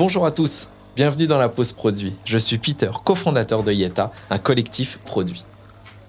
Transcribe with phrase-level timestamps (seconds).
[0.00, 2.16] Bonjour à tous, bienvenue dans la pause produit.
[2.24, 5.44] Je suis Peter, cofondateur de Yeta, un collectif produit.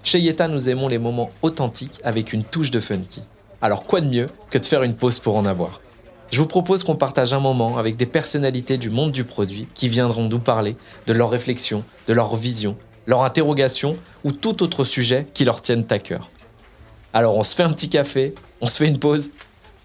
[0.01, 3.21] Chez Yeta, nous aimons les moments authentiques avec une touche de funky.
[3.61, 5.81] Alors quoi de mieux que de faire une pause pour en avoir?
[6.31, 9.89] Je vous propose qu'on partage un moment avec des personnalités du monde du produit qui
[9.89, 12.77] viendront nous parler de leurs réflexions, de leurs visions,
[13.07, 16.31] leurs interrogations ou tout autre sujet qui leur tienne à cœur.
[17.13, 19.31] Alors on se fait un petit café, on se fait une pause.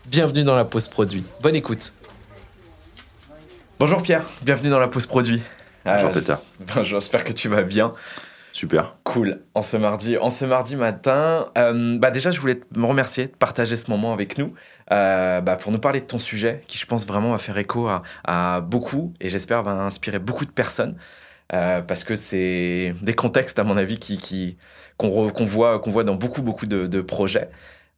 [0.06, 1.24] Bienvenue dans la pause produit.
[1.42, 1.92] Bonne écoute.
[3.78, 5.42] Bonjour Pierre, bienvenue dans la pause produit.
[5.84, 6.34] Bonjour Euh, Peter.
[6.74, 7.92] Bonjour, j'espère que tu vas bien.
[8.52, 8.96] Super.
[9.04, 9.42] Cool.
[9.54, 13.26] En ce mardi, en ce mardi matin, euh, bah déjà, je voulais te- me remercier
[13.26, 14.54] de partager ce moment avec nous
[14.92, 17.86] euh, bah, pour nous parler de ton sujet qui, je pense, vraiment va faire écho
[17.86, 20.96] à, à beaucoup et j'espère va inspirer beaucoup de personnes
[21.52, 24.56] euh, parce que c'est des contextes, à mon avis, qui, qui,
[24.96, 27.50] qu'on, re- qu'on voit, qu'on voit dans beaucoup, beaucoup de, de projets.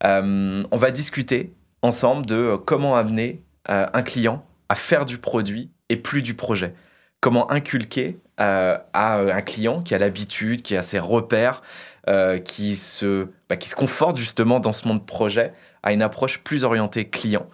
[0.03, 6.23] On va discuter ensemble de comment amener un client à faire du produit et plus
[6.23, 6.75] du projet.
[7.21, 11.63] Comment inculquer euh, à un client qui a l'habitude, qui a ses repères,
[12.09, 15.53] euh, qui, se, bah, qui se conforte justement dans ce monde projet,
[15.83, 17.49] à une approche plus orientée client.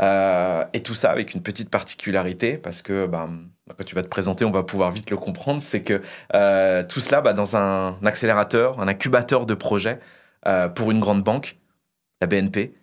[0.00, 3.28] Euh, et tout ça avec une petite particularité, parce que bah,
[3.78, 6.02] quand tu vas te présenter, on va pouvoir vite le comprendre, c'est que
[6.34, 10.00] euh, tout cela bah, dans un accélérateur, un incubateur de projet
[10.46, 11.58] euh, pour une grande banque,
[12.20, 12.74] la BNP.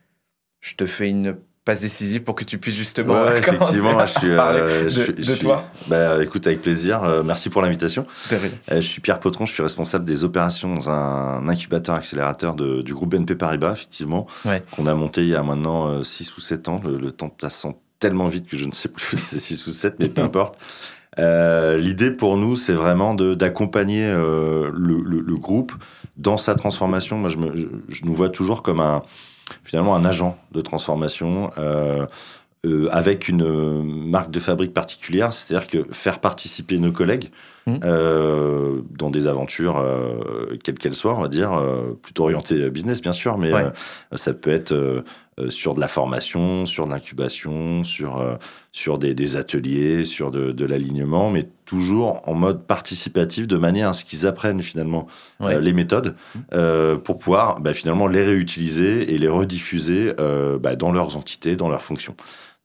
[0.61, 4.19] Je te fais une passe décisive pour que tu puisses justement Ouais, effectivement, à je
[4.19, 4.29] suis.
[4.31, 5.63] euh, de, je suis- de je suis- toi.
[5.87, 7.03] Bah, écoute, avec plaisir.
[7.03, 8.05] Euh, merci pour l'invitation.
[8.31, 8.37] Euh,
[8.71, 12.93] je suis Pierre Potron, je suis responsable des opérations dans un incubateur accélérateur de- du
[12.93, 14.63] groupe BNP Paribas, effectivement, Ouais.
[14.71, 16.81] qu'on a monté il y a maintenant 6 ou 7 ans.
[16.83, 19.71] Le, le temps passant tellement vite que je ne sais plus si c'est 6 ou
[19.71, 20.57] 7, mais peu importe.
[21.19, 25.73] Euh, L'idée pour nous, c'est vraiment de- d'accompagner euh, le, le- le groupe
[26.17, 27.17] dans sa transformation.
[27.17, 27.51] Moi, je, me,
[27.89, 29.03] je nous vois toujours comme un
[29.63, 31.51] finalement un agent de transformation.
[31.57, 32.05] Euh,
[32.63, 37.31] euh, avec une euh, marque de fabrique particulière, c'est-à-dire que faire participer nos collègues
[37.67, 39.83] euh, dans des aventures,
[40.63, 41.59] quelles qu'elles soient, on va dire,
[42.03, 43.65] plutôt orientées business bien sûr, mais Ouais.
[44.13, 45.03] ça peut être
[45.49, 48.35] sur de la formation, sur de l'incubation, sur, euh,
[48.71, 53.89] sur des, des ateliers, sur de, de l'alignement, mais toujours en mode participatif, de manière
[53.89, 55.07] à ce qu'ils apprennent finalement
[55.39, 55.55] Ouais.
[55.55, 56.15] euh, les méthodes
[56.53, 61.55] euh, pour pouvoir bah, finalement les réutiliser et les rediffuser euh, bah, dans leurs entités,
[61.55, 62.15] dans leurs fonctions.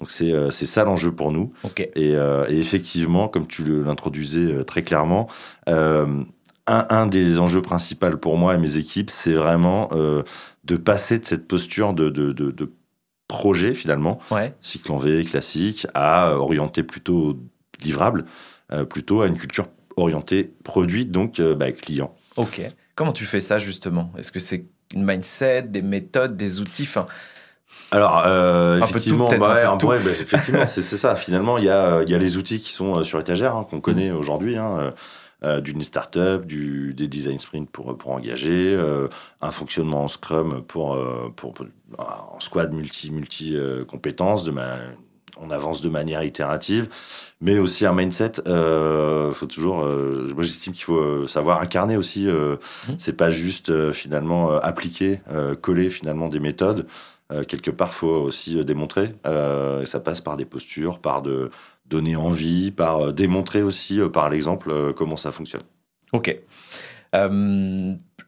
[0.01, 1.53] Donc c'est euh, ça l'enjeu pour nous.
[1.79, 5.27] Et, euh, et effectivement, comme tu l'introduisais euh, très clairement,
[5.71, 6.07] euh,
[6.67, 10.23] un, un des enjeux principaux pour moi et mes équipes, c'est vraiment euh,
[10.65, 12.73] de passer de cette posture de, de, de, de
[13.29, 14.55] projet finalement, Ouais.
[14.63, 17.39] cycle en V classique, à orienter plutôt
[17.83, 18.25] livrable,
[18.73, 22.15] euh, plutôt à une culture orientée produit, donc euh, bah, client.
[22.37, 22.61] Ok.
[22.95, 24.13] Comment tu fais ça justement?
[24.19, 26.85] Est-ce que c'est une mindset, des méthodes, des outils?
[26.85, 27.07] Enfin,
[27.91, 31.17] Alors, euh, effectivement, tout, bah ouais, bah, effectivement, c'est ça.
[31.17, 33.81] Finalement, il y a, il y a les outils qui sont sur étagère, hein, qu'on
[33.81, 34.17] connaît Mm.
[34.17, 34.93] aujourd'hui, hein,
[35.45, 39.09] euh, d'une startup, du, des design sprints pour, pour engager, euh,
[39.43, 41.67] un fonctionnement en Scrum pour, euh, pour, pour-
[41.99, 44.77] en squad multi, multi compétences, de ma,
[45.41, 46.89] on avance de manière itérative,
[47.41, 48.33] mais aussi un mindset.
[48.49, 52.27] Euh, faut toujours, moi j'estime qu'il faut savoir incarner aussi.
[52.27, 52.97] Mhm.
[52.99, 55.21] C'est pas juste finalement appliquer,
[55.61, 56.87] coller finalement des méthodes.
[57.33, 59.13] Euh, quelque part, faut aussi démontrer.
[59.27, 61.51] Euh, et ça passe par des postures, par de
[61.89, 65.63] donner envie, par euh, démontrer aussi euh, par l'exemple euh, comment ça fonctionne.
[66.13, 66.37] ok.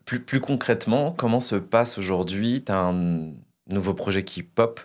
[0.05, 3.33] Plus, plus concrètement, comment se passe aujourd'hui Tu as un
[3.71, 4.81] nouveau projet qui pop.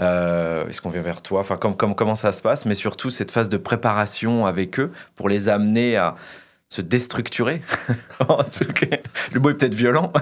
[0.00, 1.40] Euh, Est-ce qu'on vient vers toi?
[1.40, 2.66] Enfin, comme, comme- comment ça se passe?
[2.66, 6.16] Mais surtout, cette phase de préparation avec eux pour les amener à
[6.68, 7.62] se déstructurer?
[8.28, 8.96] en tout cas,
[9.32, 10.12] le mot est peut-être violent,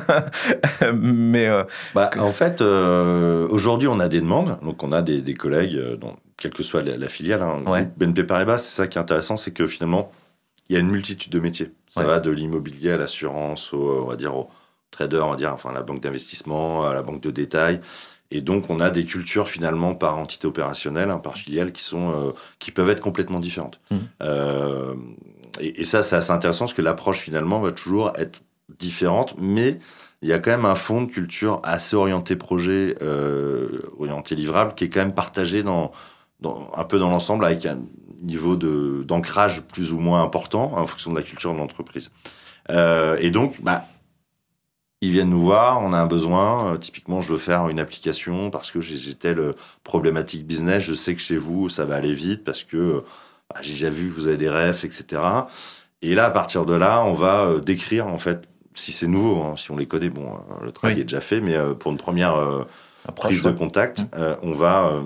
[0.94, 4.58] mais euh, Bah, en fait, euh, aujourd'hui, on a des demandes.
[4.62, 7.42] Donc, on a des, des collègues, dans, quelle que soit la, la filiale.
[7.42, 7.88] Hein, Ouais.
[7.96, 10.10] BNP Paribas, c'est ça qui est intéressant, c'est que finalement,
[10.68, 11.72] il y a une multitude de métiers.
[11.88, 12.06] Ça Ouais.
[12.06, 14.48] va de l'immobilier à l'assurance, au, on va dire, au
[14.90, 17.80] trader, on va dire, enfin, à la banque d'investissement, à la banque de détail.
[18.30, 22.10] Et donc, on a des cultures finalement par entité opérationnelle, hein, par filiale, qui sont,
[22.10, 23.80] euh, qui peuvent être complètement différentes.
[23.90, 23.98] Mhm.
[24.22, 24.94] Euh,
[25.60, 28.40] et, et ça, c'est assez intéressant parce que l'approche finalement va toujours être
[28.78, 29.78] différente, mais
[30.22, 34.74] il y a quand même un fond de culture assez orienté projet, euh, orienté livrable,
[34.74, 35.92] qui est quand même partagé dans,
[36.44, 37.78] dans, un peu dans l'ensemble avec un
[38.22, 42.12] niveau de, d'ancrage plus ou moins important en fonction de la culture de l'entreprise.
[42.70, 43.84] Euh, et donc, bah,
[45.00, 46.72] ils viennent nous voir, on a un besoin.
[46.72, 49.52] Euh, typiquement, je veux faire une application parce que j'ai telle
[49.82, 50.82] problématique business.
[50.82, 53.00] Je sais que chez vous, ça va aller vite parce que euh,
[53.50, 55.20] bah, j'ai déjà vu que vous avez des refs, etc.
[56.00, 59.54] Et là, à partir de là, on va décrire, en fait, si c'est nouveau, hein,
[59.56, 61.00] si on les connaît, bon, le travail Oui.
[61.02, 62.64] est déjà fait, mais pour une première euh,
[63.14, 64.06] prise de contact, Mm.
[64.16, 65.02] euh, on va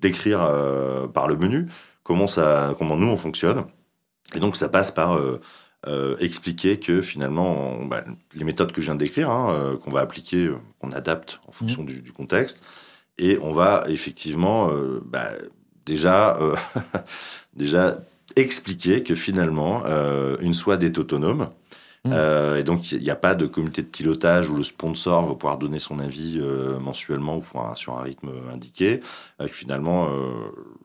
[0.00, 1.66] décrire euh, par le menu
[2.02, 3.64] comment, ça, comment nous on fonctionne.
[4.34, 5.18] Et donc ça passe par
[6.20, 8.04] expliquer que finalement, bah,
[8.34, 10.50] les méthodes que je viens de décrire, hein, qu'on va appliquer,
[10.80, 11.86] qu'on adapte en fonction mmh.
[11.86, 12.62] du, du, contexte,
[13.16, 14.70] et on va effectivement
[15.06, 15.30] bah,
[15.86, 16.38] déjà,
[17.54, 18.02] déjà
[18.36, 19.84] expliquer que finalement,
[20.40, 21.48] une SWAD est autonome
[22.08, 22.12] Mm.
[22.12, 25.34] Euh, et donc, il n'y a pas de comité de pilotage où le sponsor va
[25.34, 27.42] pouvoir donner son avis euh, mensuellement ou
[27.76, 29.00] sur un rythme indiqué.
[29.40, 30.08] Euh, finalement,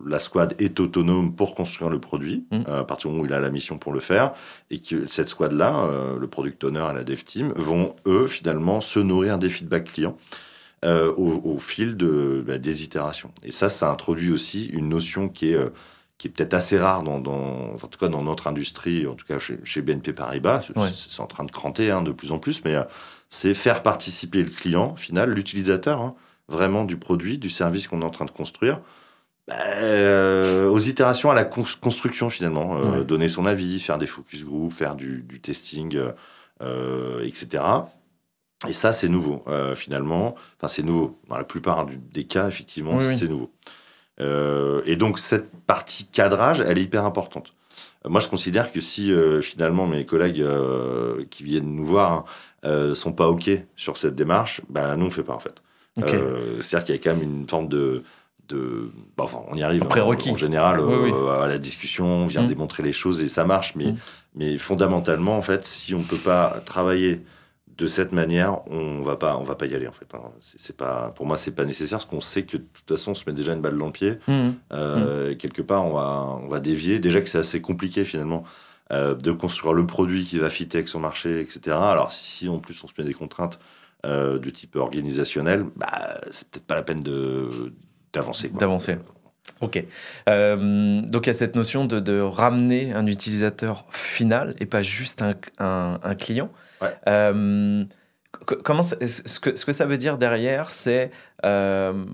[0.06, 2.64] la squad est autonome pour construire le produit, mm.
[2.68, 4.34] à partir du moment où il a la mission pour le faire.
[4.70, 5.88] Et que cette squad-là,
[6.20, 10.18] le product owner et la dev team, vont, eux, finalement, se nourrir des feedbacks clients.
[10.86, 13.32] au, fil de, bah, des itérations.
[13.44, 15.60] Et ça, ça introduit aussi une notion qui est
[16.18, 19.40] qui est peut-être assez rare dans, en tout cas dans notre industrie, en tout cas
[19.40, 20.68] chez, BNP Paribas.
[20.94, 22.84] C'est en train de cranter hein, de plus en plus, mais euh,
[23.30, 26.16] c'est faire participer le client final, l'utilisateur, hein,
[26.48, 28.80] vraiment du produit, du service qu'on est en train de construire.
[29.48, 34.46] Bah, euh, aux itérations à la construction finalement, euh, donner son avis, faire des focus
[34.46, 36.00] group, faire du, testing,
[37.22, 37.64] etc.
[38.66, 39.44] Et ça, c'est nouveau,
[39.76, 40.36] finalement.
[40.58, 41.20] Enfin, c'est nouveau.
[41.28, 43.52] Dans la plupart des cas, effectivement, c'est nouveau.
[44.20, 47.54] Euh, et donc cette partie cadrage, elle est hyper importante.
[48.06, 50.46] Euh, moi, je considère que si euh, finalement mes collègues
[51.30, 52.26] qui viennent nous voir
[52.64, 55.62] hein, sont pas ok sur cette démarche, bah nous on fait pas en fait.
[55.96, 58.02] C'est-à-dire qu'il y a quand même une forme de
[58.50, 60.82] de bah, enfin, on y arrive hein, en, général
[61.42, 62.48] à la discussion, on vient mmh.
[62.48, 63.76] démontrer les choses et ça marche.
[63.76, 63.98] Mais, mmh.
[64.36, 67.22] mais fondamentalement, en fait, si on peut pas travailler
[67.78, 70.14] de cette manière, on va pas, on va pas y aller en fait.
[70.14, 70.32] Hein.
[70.40, 73.16] C'est pas, pour moi, c'est pas nécessaire parce qu'on sait que de toute façon, on
[73.16, 74.20] se met déjà une balle dans le pied.
[74.28, 74.50] Mmh.
[74.74, 75.38] Euh, mmh.
[75.38, 77.00] Quelque part, on va, on va dévier.
[77.00, 78.44] Déjà que c'est assez compliqué finalement
[78.92, 81.76] euh, de construire le produit qui va fitter avec son marché, etc.
[81.76, 83.60] Alors si en plus on se met des contraintes
[84.06, 87.74] euh, du type organisationnel, bah c'est peut-être pas la peine de
[88.12, 88.50] d'avancer.
[88.50, 88.98] D'avancer.
[89.62, 89.84] Ok.
[90.28, 95.22] donc il y a cette notion de, de, ramener un utilisateur final et pas juste
[95.22, 96.50] un, un, un client.
[97.08, 97.84] Euh,
[98.64, 101.12] comment ce que, ce que ça veut dire derrière, c'est,
[101.46, 102.06] euh,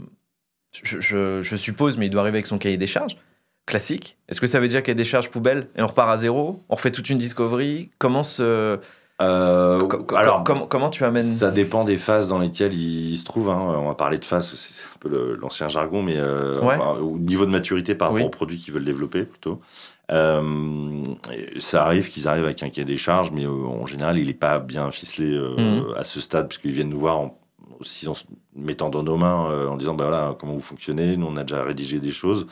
[0.84, 3.18] je, je, suppose, mais il doit arriver avec son cahier des charges
[3.66, 4.18] classique.
[4.28, 6.18] Est-ce que ça veut dire qu'il y a des charges poubelles et on repart à
[6.18, 7.92] zéro On refait toute une discovery?
[8.00, 8.80] Comment se
[9.22, 11.22] euh, alors, comment, comment tu amènes?
[11.24, 13.50] Ça dépend des phases dans lesquelles il, se trouve.
[13.50, 13.60] Hein.
[13.60, 17.96] On va parler de phases, c'est un peu l'ancien jargon, mais au niveau de maturité
[17.96, 19.62] par rapport aux produits qu'ils veulent développer plutôt.
[20.12, 21.16] Euh,
[21.60, 24.34] ça arrive qu'ils arrivent avec un cahier des charges, mais euh, en général, il n'est
[24.34, 25.94] pas bien ficelé euh, mhm.
[25.96, 27.32] à ce stade, puisqu'ils viennent nous voir
[27.80, 28.26] aussi en se
[28.56, 31.64] mettant dans nos mains, en disant bah voilà, comment vous fonctionnez, nous on a déjà
[31.64, 32.46] rédigé des choses.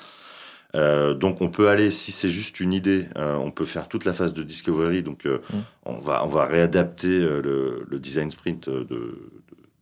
[0.74, 4.33] donc on peut aller, si c'est juste une idée, on peut faire toute la phase
[4.33, 5.04] de discovery.
[5.04, 5.63] Donc mhm.
[5.86, 9.30] on, va, on va réadapter le, design sprint de,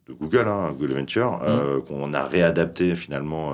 [0.10, 1.84] Google, hein, Google Venture, mhm.
[1.84, 3.54] qu'on a réadapté finalement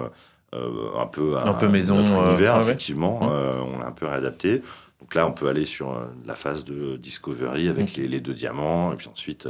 [0.53, 3.21] euh, un peu à un peu maison, notre euh, univers, effectivement.
[3.21, 3.29] Mmh.
[3.31, 4.61] Euh, on l'a un peu réadapté.
[4.99, 8.97] Donc là, on peut aller sur la phase de discovery avec les, deux diamants, et
[8.97, 9.47] puis ensuite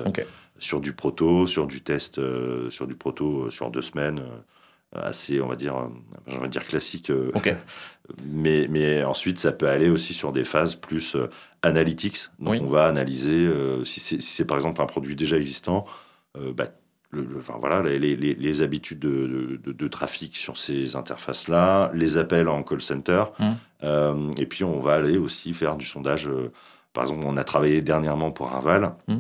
[0.60, 2.22] sur du proto, sur du test,
[2.70, 4.22] sur du proto sur deux semaines,
[4.96, 5.90] assez, on va dire,
[6.28, 7.12] j'aimerais dire classique.
[8.26, 11.18] mais, mais ensuite, ça peut aller aussi sur des phases plus
[11.64, 12.30] analytics.
[12.40, 13.50] Donc on va analyser
[13.84, 15.86] si c'est par exemple un produit déjà existant.
[16.56, 16.68] Bah,
[17.12, 22.18] le, enfin, voilà, les, les, les habitudes de, de, de, trafic sur ces interfaces-là, les
[22.18, 23.26] appels en call center.
[23.38, 23.46] Mmh.
[23.84, 26.28] Euh, et puis, on va aller aussi faire du sondage.
[26.28, 26.52] Euh,
[26.94, 29.18] par exemple, on a travaillé dernièrement pour Arval, mmh.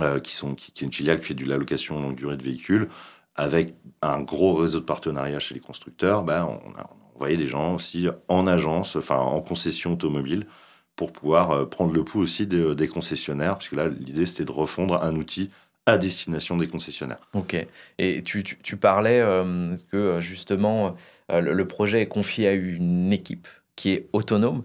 [0.00, 2.88] euh, qui, sont, qui, est une filiale qui fait de l'allocation longue durée de véhicules,
[3.34, 6.22] avec un gros réseau de partenariats chez les constructeurs.
[6.22, 10.46] Ben, on, a envoyé des gens aussi en agence, enfin en concession automobile,
[10.94, 14.52] pour pouvoir prendre le pouls aussi des, des concessionnaires, parce que là, l'idée, c'était de
[14.52, 15.50] refondre un outil
[15.86, 17.20] à destination des concessionnaires.
[17.32, 17.56] Ok.
[17.98, 20.96] Et tu, tu, parlais euh, que euh, justement
[21.30, 24.64] euh, le, projet est confié à une équipe qui est autonome.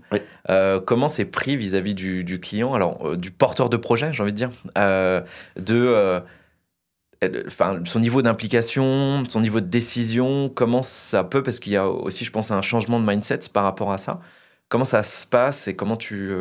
[0.86, 4.38] comment c'est pris vis-à-vis du, du, client, alors du porteur de projet, j'ai envie de
[4.38, 4.52] dire,
[5.58, 6.22] de
[7.46, 11.90] enfin, son niveau d'implication, son niveau de décision, comment ça peut, parce qu'il y a
[11.90, 14.22] aussi, je pense, un changement de mindset par rapport à ça.
[14.70, 16.32] Comment ça se passe et comment tu,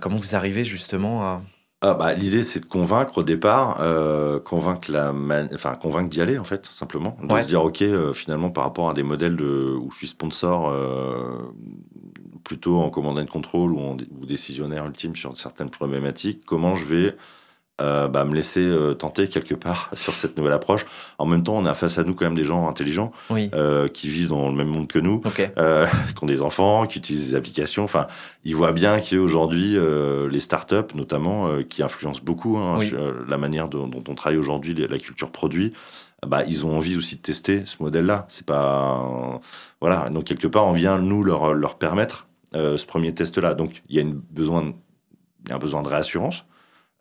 [0.00, 1.42] comment vous arrivez justement à
[1.86, 5.12] ah, bah, l'idée, c'est de convaincre au départ, euh, convaincre la
[5.52, 7.14] enfin, convaincre d'y aller, en fait, simplement.
[7.22, 9.76] De se dire, OK, euh, finalement, par rapport à des modèles de...
[9.78, 11.52] où je suis sponsor, euh,
[12.42, 13.98] plutôt en commandant de contrôle ou, en...
[14.18, 17.16] ou décisionnaire ultime sur certaines problématiques, comment je vais
[17.80, 20.86] euh, bah, me laisser euh, tenter quelque part sur cette nouvelle approche.
[21.18, 23.50] En même temps, on a face à nous quand même des gens intelligents Oui.
[23.52, 25.42] euh, qui vivent dans le même monde que nous, qui
[26.22, 27.82] ont des enfants, qui utilisent des applications.
[27.82, 28.06] Enfin,
[28.44, 29.76] ils voient bien qu'aujourd'hui,
[30.30, 32.92] les startups, notamment, qui influencent beaucoup hein, Oui.
[33.28, 35.72] la manière dont, dont on travaille aujourd'hui, la culture produit,
[36.24, 38.26] bah, ils ont envie aussi de tester ce modèle-là.
[38.28, 39.40] C'est pas
[39.80, 40.08] voilà.
[40.10, 43.54] Donc quelque part, on vient nous leur leur permettre ce premier test-là.
[43.54, 44.72] Donc il y a une besoin,
[45.44, 46.44] il y a un besoin de réassurance,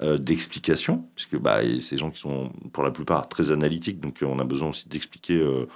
[0.03, 4.25] euh, d'explication, puisque bah, ces gens qui sont pour la plupart très analytiques, donc euh,
[4.27, 5.37] on a besoin aussi d'expliquer.
[5.37, 5.67] euh,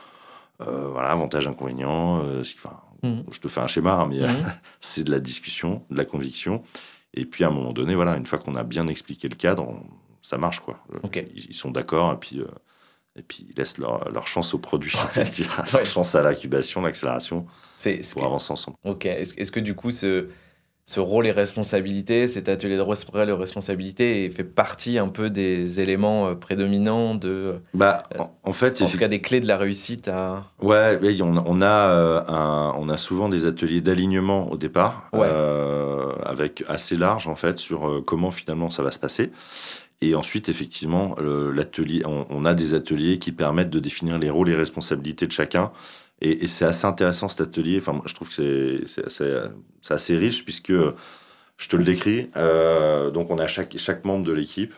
[0.62, 2.22] euh, voilà, avantages, inconvénients.
[2.40, 3.26] enfin, Mhm.
[3.32, 4.28] Je te fais un schéma, hein, mais Mhm.
[4.80, 6.64] c'est de la discussion, de la conviction.
[7.14, 9.64] Et puis à un moment donné, voilà, une fois qu'on a bien expliqué le cadre,
[9.68, 9.84] on-
[10.24, 10.80] ça marche quoi.
[11.36, 12.42] Ils, ils sont d'accord et puis
[13.16, 15.24] et puis ils laissent leur, leur chance au produit, Ouais,
[15.74, 17.46] leur chance à l'incubation, l'accélération
[18.14, 18.78] pour avancer ensemble.
[18.84, 19.06] Ok.
[19.06, 20.28] Est-ce, est-ce que du coup, ce,
[20.90, 22.96] ce rôle et responsabilité, cet atelier de rôle
[23.28, 28.04] et responsabilité fait partie un peu des éléments euh, prédominants de, Bah,
[28.44, 30.46] en, fait, en tout cas des clés de la réussite à.
[30.62, 35.10] Ouais, oui, on, on a euh, un- on a souvent des ateliers d'alignement au départ,
[35.12, 35.28] Ouais.
[35.30, 39.34] euh, avec assez large en fait sur euh, comment finalement ça va se passer.
[40.00, 44.48] Et ensuite, effectivement, l'atelier, on, on a des ateliers qui permettent de définir les rôles
[44.50, 45.72] et responsabilités de chacun.
[46.22, 47.78] Et, et c'est assez intéressant cet atelier.
[47.80, 52.30] Enfin, je trouve que c'est- c'est assez, riche puisque je te le décris.
[52.36, 54.74] euh, donc, on a chaque, chaque membre de l'équipe,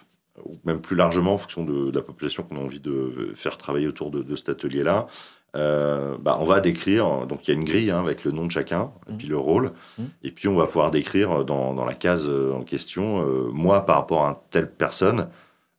[0.45, 3.57] ou même plus largement en fonction de, de la population qu'on a envie de faire
[3.57, 5.07] travailler autour de, de cet atelier-là.
[5.55, 8.45] Euh, bah, on va décrire, donc il y a une grille hein, avec le nom
[8.45, 9.17] de chacun, et Mhm.
[9.17, 10.05] puis le rôle, Mhm.
[10.23, 13.83] et puis on va pouvoir décrire dans, dans la case euh, en question, euh, moi
[13.85, 15.27] par rapport à telle personne,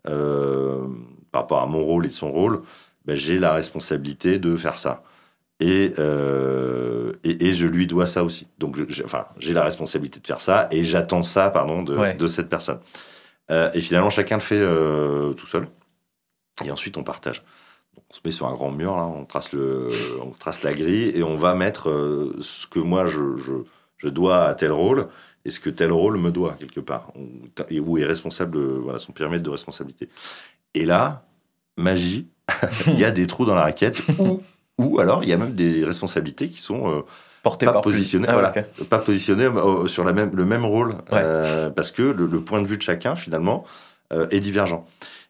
[0.08, 0.86] euh,
[1.30, 2.62] par rapport à mon rôle et son rôle,
[3.04, 5.02] ben, j'ai la responsabilité de faire ça.
[5.60, 8.46] Et, euh, et, et je lui dois ça aussi.
[8.58, 12.14] Donc, j'ai- enfin, la responsabilité de faire ça et j'attends ça, pardon, de, Ouais.
[12.14, 12.80] de cette personne.
[13.50, 15.68] Euh, et finalement, chacun le fait euh, tout seul.
[16.64, 17.42] Et ensuite, on partage.
[17.94, 19.88] Donc, on se met sur un grand mur, là, on trace, le,
[20.22, 21.88] on trace la grille et on va mettre
[22.40, 23.52] ce que moi je, je,
[23.98, 25.08] je dois à tel rôle
[25.44, 27.12] et ce que tel rôle me doit, quelque part.
[27.68, 30.08] Et où est responsable, de- voilà, son périmètre de responsabilité.
[30.74, 31.24] Et là,
[31.76, 32.28] magie,
[32.86, 34.00] il y a des trous dans la raquette
[34.80, 37.00] ou alors il y a même des responsabilités qui sont euh,
[37.42, 37.92] Porté pas par plus.
[37.92, 38.52] positionnées, Ah, voilà,
[38.90, 41.22] pas positionnées euh, sur la même, le même rôle, Ouais.
[41.22, 43.64] euh, parce que le, le point de vue de chacun finalement
[44.12, 44.84] euh, est divergent.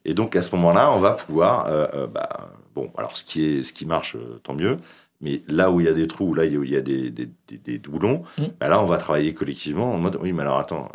[0.04, 3.62] Et donc à ce moment-là, on va pouvoir, euh, bah, bon, alors ce qui est,
[3.62, 4.76] ce qui marche, tant mieux.
[5.22, 7.28] Mais là où il y a des trous, là où il y a des, des,
[7.46, 8.44] des, des doublons, Mm.
[8.58, 10.88] bah là on va travailler collectivement en mode oui, mais alors attends,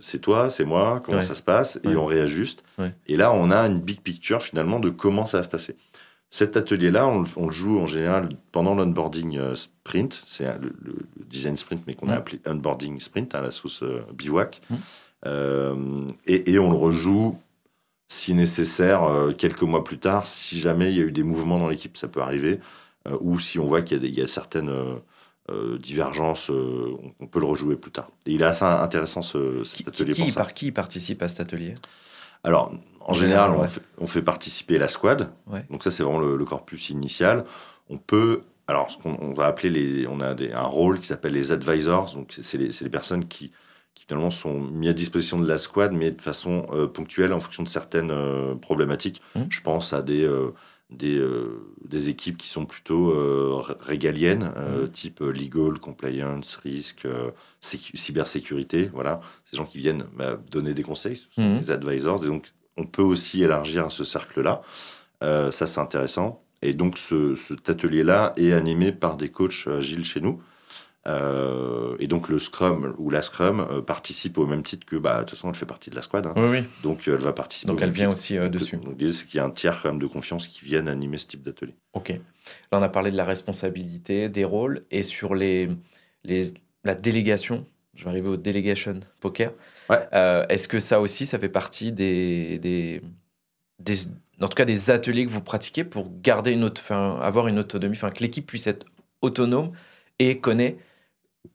[0.00, 1.22] c'est toi, c'est moi, comment Ouais.
[1.24, 1.96] ça se passe, et Ouais.
[1.96, 2.62] on réajuste.
[3.06, 5.76] Et là on a une big picture finalement de comment ça va se passer.
[6.38, 10.22] Cet atelier-là, on, le- on le joue en général pendant l'onboarding euh, sprint.
[10.26, 10.72] C'est un- le,
[11.30, 12.18] design sprint, mais qu'on a Mm.
[12.18, 14.60] appelé onboarding sprint à la sauce euh, bivouac.
[14.68, 14.74] Mm.
[15.24, 17.38] Euh, et, et on le rejoue
[18.08, 21.58] si nécessaire euh, quelques mois plus tard, si jamais il y a eu des mouvements
[21.58, 22.60] dans l'équipe, ça peut arriver,
[23.08, 24.94] euh, ou si on voit qu'il y a, des- il y a certaines euh,
[25.50, 28.10] euh, divergences, euh, on, on peut le rejouer plus tard.
[28.26, 30.40] Et il est assez intéressant ce, Qui, cet atelier qui- pour ça.
[30.40, 31.74] par qui participe à cet atelier?
[32.44, 35.30] Alors, en général, on, fait, on fait participer la squad.
[35.46, 35.64] Ouais.
[35.70, 37.44] Donc ça, c'est vraiment le, le corpus initial.
[37.88, 41.06] On peut, alors, ce qu'on on va appeler les, on a des, un rôle qui
[41.06, 42.12] s'appelle les advisors.
[42.14, 43.52] Donc c'est- les, personnes qui,
[43.94, 47.38] qui finalement sont mis à disposition de la squad, mais de façon euh, ponctuelle en
[47.38, 49.22] fonction de certaines euh, problématiques.
[49.36, 49.46] Mhm.
[49.50, 50.52] Je pense à des euh,
[50.90, 54.88] des, euh, des équipes qui sont plutôt euh, régaliennes, euh, Mhm.
[54.90, 57.06] type legal, compliance, risque,
[57.60, 58.88] sécu- cybersécurité.
[58.92, 61.58] Voilà, ces gens qui viennent bah, donner des conseils, ce sont Mhm.
[61.60, 62.24] des advisors.
[62.24, 64.62] Et donc, on peut aussi élargir ce cercle-là.
[65.22, 66.42] Ça, c'est intéressant.
[66.62, 70.40] Et donc, ce, cet atelier-là est animé par des coachs agiles chez nous.
[71.06, 75.18] Euh, et donc, le Scrum ou la Scrum euh, participe au même titre que, bah,
[75.18, 76.26] de toute façon, elle fait partie de la squad.
[76.26, 76.32] hein.
[76.36, 76.64] Oui, oui.
[76.82, 77.70] Donc, elle va participer.
[77.70, 78.76] Donc elle vient aussi euh, dessus.
[78.76, 81.16] Donc, l'idée, c'est qu'il y a un tiers quand même de confiance qui viennent animer
[81.18, 81.76] ce type d'atelier.
[81.92, 82.08] Ok.
[82.10, 82.18] Là,
[82.78, 85.68] on a parlé de la responsabilité, des rôles, et sur les,
[86.24, 86.52] les,
[86.84, 87.66] la délégation.
[87.94, 89.52] Je vais arriver au delegation poker.
[89.88, 90.06] Ouais.
[90.48, 93.00] Est-ce que ça aussi, ça fait partie des, des,
[93.78, 93.96] des,
[94.40, 97.58] en tout cas, des ateliers que vous pratiquez pour garder une autre, enfin, avoir une
[97.58, 98.84] autonomie, enfin, que l'équipe puisse être
[99.22, 99.72] autonome
[100.18, 100.76] et connaît,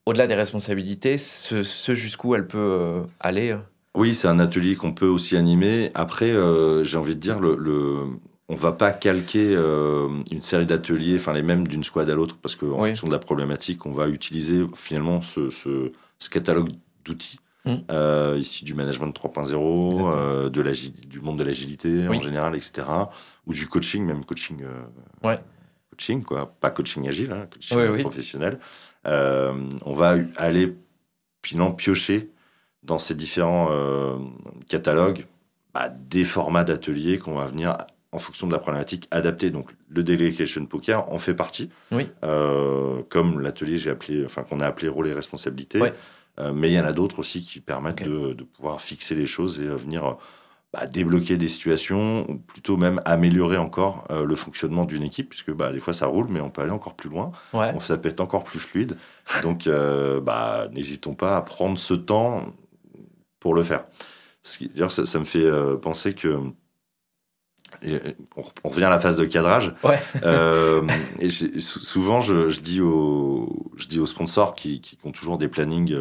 [0.06, 3.52] au-delà des responsabilités, ce, ce jusqu'où elle peut euh, aller.
[3.52, 3.58] euh.
[3.96, 5.92] Oui, c'est un atelier qu'on peut aussi animer.
[5.94, 8.06] Après, euh, j'ai envie de dire, le, le-
[8.48, 12.38] on va pas calquer euh, une série d'ateliers, enfin les mêmes d'une squad à l'autre,
[12.42, 12.90] parce qu'en Oui.
[12.90, 16.70] fonction de la problématique, on va utiliser finalement ce, ce- ce catalogue
[17.06, 17.40] d'outils.
[17.92, 20.12] Euh, issus du management 3.0, Exactement.
[20.16, 22.18] euh, de du monde de l'agilité Oui.
[22.18, 22.82] en général, etc.
[23.46, 24.64] Ou du coaching, même coaching,
[25.24, 25.40] Ouais.
[25.92, 28.02] coaching quoi, pas coaching agile, hein, coaching oui.
[28.02, 28.60] professionnel.
[29.08, 30.76] Euh, on va aller
[31.44, 32.30] finalement piocher
[32.84, 34.18] dans ces différents euh,
[34.70, 35.26] catalogues
[35.74, 37.78] bah, des formats d'ateliers qu'on va venir
[38.12, 39.50] en fonction de la problématique adapter.
[39.50, 42.10] Donc le delegation poker en fait partie, oui.
[42.24, 45.82] euh, comme l'atelier j'ai appelé, enfin qu'on a appelé rôle et responsabilité.
[46.40, 49.26] Euh, mais il y en a d'autres aussi qui permettent de, de, pouvoir fixer les
[49.26, 50.18] choses et venir
[50.74, 55.52] bah, débloquer des situations, ou plutôt même améliorer encore euh, le fonctionnement d'une équipe, puisque
[55.52, 57.32] bah, des fois ça roule, mais on peut aller encore plus loin.
[57.52, 57.78] Ouais.
[57.82, 58.96] ça peut être encore plus fluide.
[59.44, 62.54] Donc, euh, bah, n'hésitons pas à prendre ce temps
[63.42, 63.84] pour le faire.
[64.74, 66.40] D'ailleurs, ça, ça, me fait euh, penser que.
[67.84, 69.74] On, on, revient à la phase de cadrage.
[69.84, 70.00] Ouais.
[71.20, 75.48] et souvent, je, je, dis aux, je dis aux sponsors qui, qui ont toujours des
[75.48, 75.96] plannings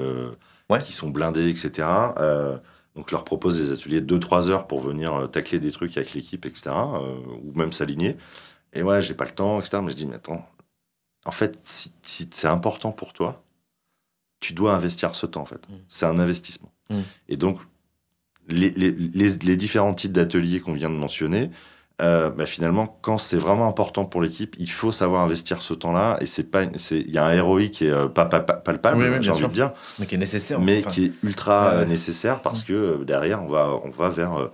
[0.69, 0.81] ouais.
[0.83, 1.89] qui sont blindés, etc.
[2.97, 5.97] Donc, je leur propose des ateliers de 2-3 heures pour venir euh, tacler des trucs
[5.97, 6.71] avec l'équipe, etc.
[6.71, 8.17] Euh, ou même s'aligner.
[8.73, 9.79] Et ouais, j'ai pas le temps, etc.
[9.83, 10.45] Mais je dis, mais attends,
[11.25, 13.43] en fait, si, si c'est important pour toi,
[14.41, 15.69] tu dois investir ce temps, en fait.
[15.69, 15.75] Mm.
[15.89, 16.73] C'est un investissement.
[16.91, 17.01] Mm.
[17.29, 17.61] Et donc,
[18.49, 21.51] les, les, les, les différents types d'ateliers qu'on vient de mentionner,
[22.01, 26.17] euh, bah finalement, quand c'est vraiment important pour l'équipe, il faut savoir investir ce temps-là.
[26.21, 29.03] Et c'est pas, il y a un héroïque qui est euh, pas, pas, pas palpable,
[29.03, 29.49] oui, oui, j'ai envie sûr.
[29.49, 30.91] de dire, mais qui est nécessaire, mais enfin.
[30.91, 31.87] qui est ultra Ouais.
[31.87, 34.49] nécessaire parce que euh, derrière, on va, on va vers euh,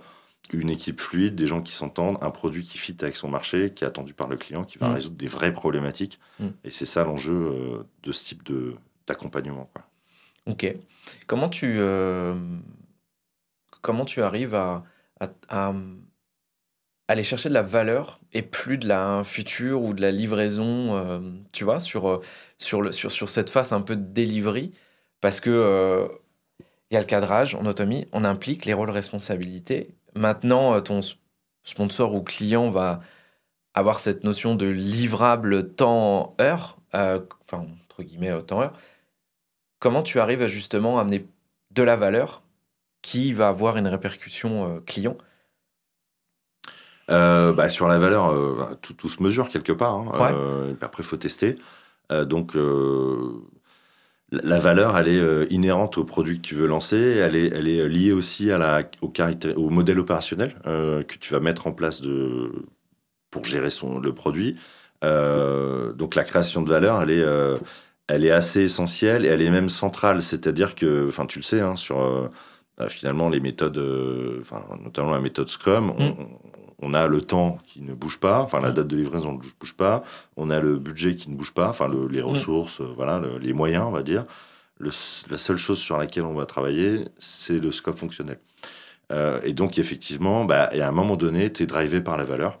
[0.53, 3.83] une équipe fluide, des gens qui s'entendent, un produit qui fit avec son marché, qui
[3.83, 4.93] est attendu par le client, qui va Mm.
[4.93, 6.19] résoudre des vraies problématiques.
[6.39, 6.47] Mm.
[6.63, 8.75] Et c'est ça l'enjeu euh, de ce type de
[9.07, 9.69] d'accompagnement.
[9.73, 9.83] quoi.
[10.47, 10.73] Ok.
[11.27, 12.33] Comment tu, euh,
[13.81, 14.83] comment tu arrives à,
[15.19, 15.73] à, à
[17.07, 21.19] aller chercher de la valeur et plus de la future ou de la livraison, euh,
[21.53, 22.21] tu vois, sur, euh,
[22.57, 24.73] sur, le, sur, sur cette phase un peu de delivery
[25.21, 26.07] Parce que euh,
[26.91, 29.95] il y a le cadrage en autonomie, on implique les rôles responsabilités.
[30.15, 31.01] Maintenant, ton
[31.63, 33.01] sponsor ou client va
[33.73, 38.73] avoir cette notion de livrable temps-heure, enfin, entre guillemets, temps-heure.
[39.79, 41.27] Comment tu arrives à justement amener
[41.71, 42.41] de la valeur
[43.01, 45.17] qui va avoir une répercussion client?
[47.09, 49.93] Euh, bah, sur la valeur, euh, tout, tout, se mesure quelque part.
[49.93, 50.11] Hein.
[50.13, 50.31] Ouais.
[50.33, 51.57] Euh, après, il faut tester.
[52.09, 52.53] Donc,
[54.31, 56.97] la valeur, elle est inhérente au produit que tu veux lancer.
[56.97, 61.33] Elle est, elle est liée aussi à la, au, caractère, au modèle opérationnel que tu
[61.33, 62.51] vas mettre en place de,
[63.29, 64.55] pour gérer son, le produit.
[65.01, 67.25] Donc, la création de valeur, elle est,
[68.07, 70.23] elle est assez essentielle et elle est même centrale.
[70.23, 72.29] C'est-à-dire que, enfin, tu le sais, hein, sur
[72.79, 74.41] euh, finalement les méthodes, euh,
[74.83, 76.13] notamment la méthode Scrum, Mm.
[76.79, 78.73] On, a le temps qui ne bouge pas, enfin la Mm.
[78.73, 80.03] date de livraison ne bouge pas,
[80.35, 83.37] on a le budget qui ne bouge pas, enfin le- les ressources, euh, voilà, le-
[83.37, 84.25] les moyens, on va dire.
[84.79, 84.91] Le-
[85.31, 88.39] la seule chose sur laquelle on va travailler, c'est le scope fonctionnel.
[89.11, 92.25] Euh, et donc effectivement, bah, et à un moment donné, tu es drivé par la
[92.25, 92.59] valeur,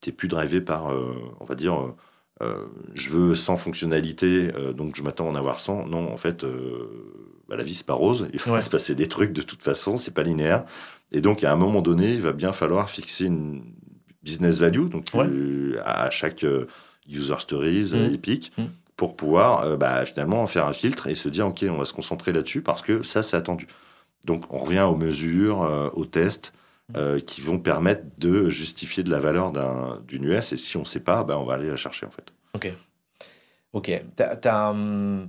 [0.00, 1.74] tu plus drivé par, euh, on va dire,
[2.42, 5.86] euh, je veux 100 fonctionnalités, donc je m'attends à en avoir 100.
[5.86, 6.44] Non, en fait,
[7.48, 8.28] bah, la vie, c'est pas rose.
[8.32, 8.60] Il va Ouais.
[8.60, 10.64] se passer des trucs de toute façon, c'est pas linéaire.
[11.12, 13.64] Et donc, à un moment donné, il va bien falloir fixer une
[14.22, 15.26] business value, donc Ouais.
[15.28, 16.66] euh, à chaque euh,
[17.08, 18.68] user stories euh, Epic, Mhm.
[18.96, 21.92] pour pouvoir euh, bah, finalement faire un filtre et se dire, OK, on va se
[21.92, 23.68] concentrer là-dessus parce que ça, c'est attendu.
[24.24, 26.52] Donc, on revient aux mesures, euh, aux tests
[26.96, 30.52] euh, qui vont permettre de justifier de la valeur d'un- d'une US.
[30.52, 32.32] Et si on ne sait pas, bah, on va aller la chercher en fait.
[32.54, 32.72] Ok.
[33.72, 33.90] Ok.
[34.16, 35.28] T'as, t'as, hum,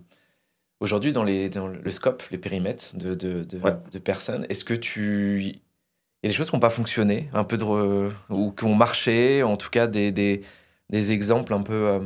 [0.79, 3.75] Aujourd'hui, dans, les, dans le scope, les périmètres de, de, de, Ouais.
[3.91, 5.41] de personnes, est-ce que tu.
[5.41, 5.47] Il
[6.23, 7.63] y a des choses qui n'ont pas fonctionné, un peu de.
[7.63, 10.41] re- ou qui ont marché, en tout cas des, des,
[10.89, 11.99] des exemples un peu, euh,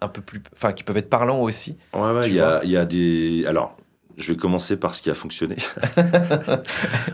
[0.00, 0.42] un peu plus.
[0.54, 1.76] Enfin, qui peuvent être parlants aussi.
[1.94, 3.44] Ouais, ouais, il y a, il y a des.
[3.46, 3.76] Alors,
[4.16, 5.56] je vais commencer par ce qui a fonctionné.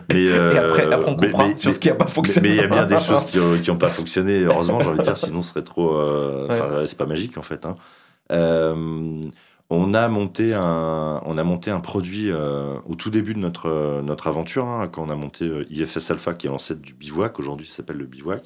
[0.09, 2.49] mais, euh, Et après, après on comprend mais- sur ce qui n'a pas fonctionné.
[2.51, 4.45] Mais il y a bien des choses qui n'ont pas fonctionné.
[4.45, 5.97] Heureusement, j'ai envie de dire, sinon ce serait trop.
[5.97, 6.47] euh,
[6.79, 6.87] Ouais.
[6.87, 7.65] C'est pas magique en fait.
[7.67, 7.77] hein.
[8.33, 9.21] Euh,
[9.71, 13.67] on a monté un, on a monté un produit euh, au tout début de notre
[13.69, 16.93] euh, notre aventure hein, quand on a monté euh, IFS Alpha qui est l'ancêtre du
[16.93, 17.39] bivouac.
[17.39, 18.43] Aujourd'hui, s'appelle le bivouac.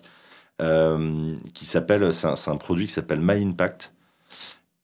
[1.54, 3.94] qui s'appelle, c'est un, produit qui s'appelle My Impact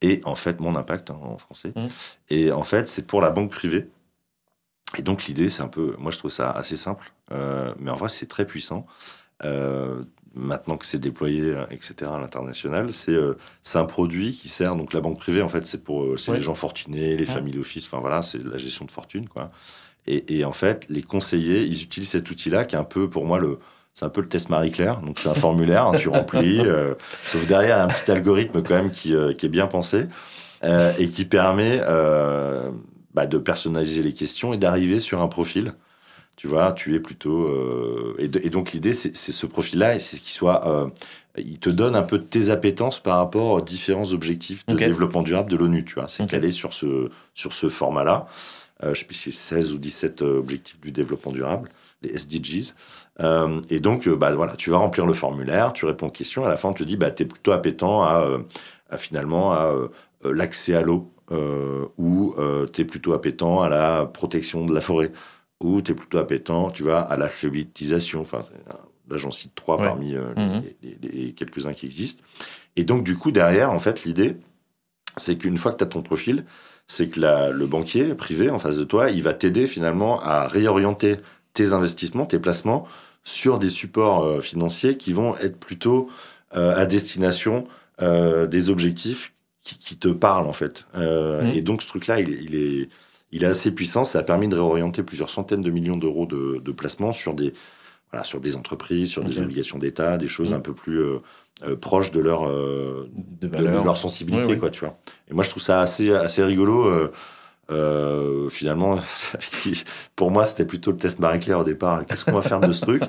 [0.01, 1.73] et en fait mon impact hein, en français.
[1.75, 1.89] Mhm.
[2.31, 3.87] Et en fait, c'est pour la banque privée.
[4.97, 7.13] Et donc l'idée, c'est un peu, moi je trouve ça assez simple,
[7.79, 8.85] mais en vrai c'est très puissant.
[10.33, 12.09] Maintenant que c'est déployé, euh, etc.
[12.15, 13.33] à l'international, c'est euh,
[13.75, 16.53] un produit qui sert donc la banque privée en fait c'est pour euh, les gens
[16.53, 17.33] fortunés, les Ouais.
[17.33, 19.51] family office, enfin voilà c'est la gestion de fortune quoi.
[20.07, 23.25] Et, et en fait les conseillers ils utilisent cet outil-là qui est un peu pour
[23.25, 23.59] moi le
[23.93, 27.45] c'est un peu le test Marie-Claire, donc c'est un formulaire, hein, tu remplis, euh, sauf
[27.45, 30.07] derrière il y a un petit algorithme quand même qui, euh, qui est bien pensé
[30.63, 31.79] et qui permet
[33.13, 35.73] bah, de personnaliser les questions et d'arriver sur un profil.
[36.41, 37.43] Tu vois, tu es plutôt.
[37.43, 40.67] euh, et, de- et donc l'idée, c'est ce profil-là, et c'est qu'il soit.
[40.67, 40.87] euh,
[41.37, 45.51] il te donne un peu tes appétences par rapport aux différents objectifs de développement durable
[45.51, 45.85] de l'ONU.
[45.85, 46.29] Tu vois, c'est Ok.
[46.29, 48.25] calé sur ce, sur ce format-là.
[48.83, 51.69] Euh, je sais plus si c'est 16 ou 17 euh, objectifs du développement durable,
[52.01, 52.73] les SDGs.
[53.19, 56.43] Euh, et donc, euh, bah, voilà, tu vas remplir le formulaire, tu réponds aux questions.
[56.43, 58.39] À la fin, on te dit, bah, tu es plutôt appétent à, euh,
[58.89, 59.71] à finalement à
[60.23, 61.11] l'accès à l'eau,
[61.99, 62.33] ou
[62.73, 65.11] tu es plutôt appétent à la protection de la forêt,
[65.63, 68.21] ou tu es plutôt appétent, tu vois, à l'alphabétisation.
[68.21, 68.41] Enfin,
[69.09, 70.63] là, j'en cite trois parmi mhm.
[70.81, 72.23] les, les quelques-uns qui existent.
[72.75, 74.37] Et donc, du coup, derrière, en fait, l'idée,
[75.17, 76.45] c'est qu'une fois que tu as ton profil,
[76.87, 80.47] c'est que la, le banquier privé en face de toi, il va t'aider finalement à
[80.47, 81.17] réorienter
[81.53, 82.87] tes investissements, tes placements
[83.23, 86.09] sur des supports euh, financiers qui vont être plutôt
[86.55, 87.65] euh, à destination
[88.01, 90.85] euh, des objectifs qui, qui, te parlent en fait.
[90.95, 91.51] Mmh.
[91.53, 92.89] Et donc ce truc-là, il, il, est,
[93.31, 94.03] il est assez puissant.
[94.03, 97.53] Ça a permis de réorienter plusieurs centaines de millions d'euros de, de placements sur des,
[98.11, 100.55] voilà, sur des entreprises, sur des obligations d'État, des choses mmh.
[100.55, 101.01] un peu plus
[101.79, 104.97] proches de leur, de, de, leur sensibilité, quoi, tu vois.
[105.29, 106.85] Et moi, je trouve ça assez, assez rigolo.
[106.85, 107.11] Euh,
[108.49, 108.97] finalement,
[110.15, 112.05] pour moi, c'était plutôt le test Marie-Claire au départ.
[112.05, 113.03] Qu'est-ce qu'on va faire de ce truc?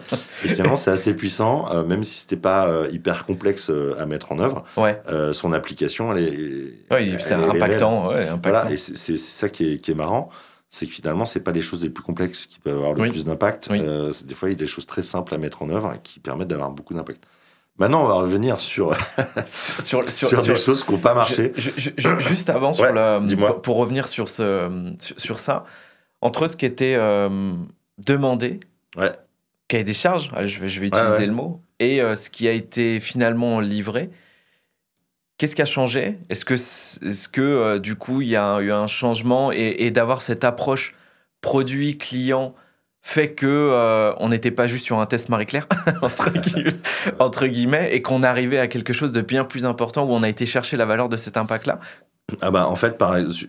[0.44, 4.32] Et finalement, c'est assez puissant, euh, même si c'était pas euh, hyper complexe à mettre
[4.32, 4.64] en œuvre.
[4.76, 5.00] Ouais.
[5.32, 8.40] son application, elle est, ouais, c'est impactant, ouais, impactant.
[8.42, 10.30] Voilà, et c'est ça qui est, qui est marrant
[10.74, 13.26] c'est que finalement, c'est pas les choses les plus complexes qui peuvent avoir le plus
[13.26, 13.70] d'impact.
[13.70, 16.48] des fois, il y a des choses très simples à mettre en œuvre qui permettent
[16.48, 17.26] d'avoir beaucoup d'impact.
[17.78, 18.94] Maintenant, on va revenir sur,
[19.46, 21.52] sur, sur, sur, des choses qui n'ont pas marché.
[21.56, 22.86] juste avant, sur
[23.36, 25.64] pour, pour, revenir sur, ce, sur, ça,
[26.20, 27.54] entre ce qui était euh,
[27.98, 28.60] demandé,
[28.96, 29.12] ouais.
[29.68, 32.52] cahier des charges, je vais, je vais utiliser le mot, et euh, ce qui a
[32.52, 34.10] été finalement livré,
[35.38, 36.18] qu'est-ce qui a changé?
[36.28, 39.90] Est-ce que, est que euh, du coup, il y a eu un changement et, et
[39.90, 40.94] d'avoir cette approche
[41.40, 42.54] produit-client
[43.02, 45.66] fait que euh, on n'était pas juste sur un test Marie-Claire
[47.18, 50.28] entre, guillemets, et qu'on arrivait à quelque chose de bien plus important où on a
[50.28, 51.80] été chercher la valeur de cet impact-là.
[52.40, 53.02] Ah bah en fait,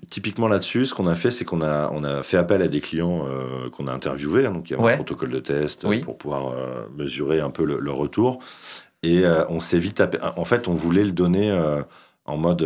[0.10, 2.82] typiquement là-dessus, ce qu'on a fait, c'est qu'on a, on a fait appel à des
[2.82, 6.18] clients euh, qu'on a interviewés, hein, donc il y a un protocole de test pour
[6.18, 8.40] pouvoir euh, mesurer un peu le, retour.
[9.04, 10.02] Et on s'est vite,
[10.38, 11.52] en fait, on voulait le donner
[12.26, 12.66] en mode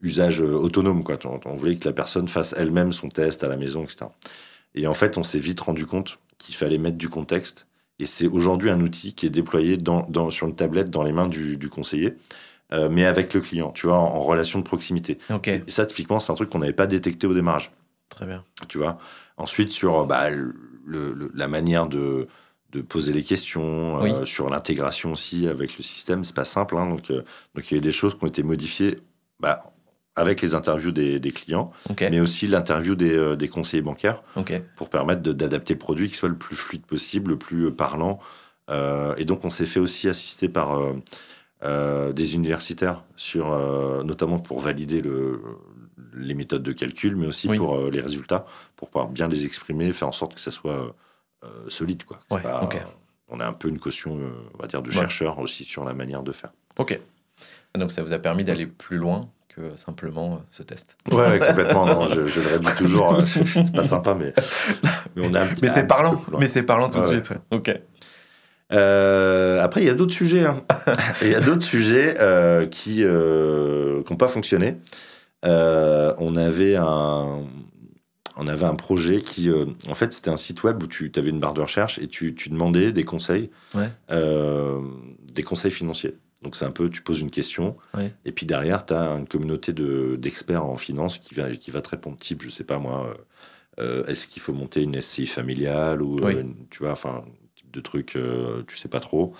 [0.00, 1.18] usage autonome, quoi.
[1.24, 4.06] On, on, voulait que la personne fasse elle-même son test à la maison, etc.
[4.74, 7.66] Et en fait, on s'est vite rendu compte qu'il fallait mettre du contexte.
[7.98, 11.12] Et c'est aujourd'hui un outil qui est déployé dans, dans, sur une tablette dans les
[11.12, 12.14] mains du, du conseiller,
[12.72, 15.18] euh, mais avec le client, tu vois, en, relation de proximité.
[15.46, 17.70] Et ça, typiquement, c'est un truc qu'on n'avait pas détecté au démarrage.
[18.08, 18.44] Très bien.
[18.68, 18.98] Tu vois.
[19.36, 22.28] Ensuite, sur bah, le, la manière de,
[22.72, 26.76] de poser les questions, euh, sur l'intégration aussi avec le système, c'est pas simple.
[26.76, 27.22] Hein, donc, euh,
[27.54, 28.98] donc, il y a des choses qui ont été modifiées
[29.38, 29.71] bah,
[30.16, 34.22] avec les interviews des, clients, mais aussi l'interview des, euh, des, conseillers bancaires
[34.76, 38.18] pour permettre d'adapter le produit qui soit le plus fluide possible, le plus euh, parlant.
[38.70, 40.80] Euh, et donc, on s'est fait aussi assister par
[41.62, 43.56] des universitaires, sur,
[44.04, 45.40] notamment pour valider le,
[46.14, 48.46] les méthodes de calcul, mais aussi pour les résultats,
[48.76, 50.94] pour pouvoir bien les exprimer, faire en sorte que ça soit
[51.68, 52.02] solide.
[52.04, 52.18] Quoi.
[53.28, 54.18] On a un peu une caution,
[54.54, 56.52] on va dire, de chercheurs aussi sur la manière de faire.
[56.78, 56.98] Ok.
[57.76, 60.96] Donc, ça vous a permis d'aller plus loin que simplement euh, ce test.
[61.10, 61.86] Ouais, complètement.
[61.86, 63.14] Non, je, je, le redis toujours.
[63.14, 64.32] Euh, c'est pas sympa, mais,
[65.14, 65.44] mais on a.
[65.60, 66.22] mais c'est parlant.
[66.38, 67.32] Mais c'est parlant tout de suite.
[67.50, 67.74] Ok.
[68.72, 70.46] Euh, après, il y a d'autres sujets.
[70.46, 70.62] Hein.
[71.22, 74.76] Il y a d'autres sujets euh, qui n'ont pas fonctionné.
[75.42, 77.40] on avait un.
[78.38, 79.50] On avait un projet qui,
[79.90, 82.34] en fait, c'était un site web où tu avais une barre de recherche et tu,
[82.34, 83.90] tu demandais des conseils, ouais.
[85.34, 86.16] des conseils financiers.
[86.42, 87.76] Donc c'est un peu, tu poses une question,
[88.24, 91.90] et puis derrière, tu as une communauté d'experts en finance qui va, qui va te
[91.90, 93.14] répondre, type, je sais pas moi,
[93.80, 97.24] euh, est-ce qu'il faut monter une SCI familiale, ou euh, tu vois, enfin,
[97.54, 99.34] type de truc, euh, tu sais pas trop.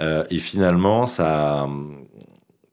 [0.00, 1.68] et finalement, ça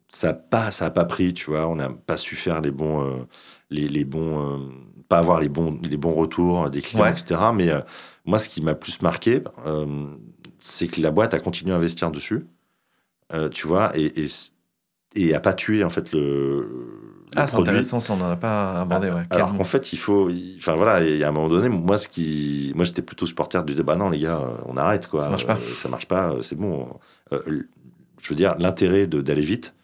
[0.08, 3.26] ça pas ça a pas pris, tu vois, on n'a pas su faire les bons,
[3.70, 4.70] les, les, bons,
[5.08, 7.40] pas avoir les bons, les bons retours des clients, etc.
[7.54, 7.70] Mais
[8.24, 9.42] moi, ce qui m'a plus marqué,
[10.58, 12.46] c'est que la boîte a continué à investir dessus.
[13.32, 14.28] Euh, tu vois, et, et,
[15.16, 17.24] et, a pas tué en fait le.
[17.34, 19.10] ah, c'est intéressant, ça on n'en a pas abordé.
[19.10, 20.30] Ouais, alors qu'en fait, il faut.
[20.56, 23.64] Enfin voilà, il y a un moment donné, moi, ce qui, moi, j'étais plutôt supporter
[23.64, 23.96] du débat.
[23.96, 25.22] Non, les gars, euh, on arrête quoi.
[25.22, 25.56] Ça marche pas.
[25.56, 26.36] Euh, ça marche pas.
[26.42, 26.88] C'est bon.
[27.32, 29.74] je veux dire, l'intérêt d'aller vite,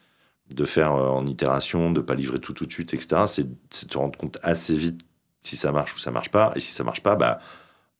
[0.54, 3.22] de faire en itération, de pas livrer tout tout de suite, etc.
[3.26, 5.00] C'est de te rendre compte assez vite
[5.40, 6.52] si ça marche ou ça marche pas.
[6.54, 7.40] Et si ça marche pas, bah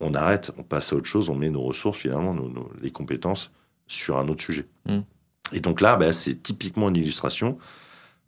[0.03, 3.53] on arrête, on passe à autre chose, on met nos ressources finalement, nos, les compétences
[3.87, 4.67] sur un autre sujet.
[4.87, 5.01] Hmm.
[5.53, 7.59] Et donc là, bah, c'est typiquement une illustration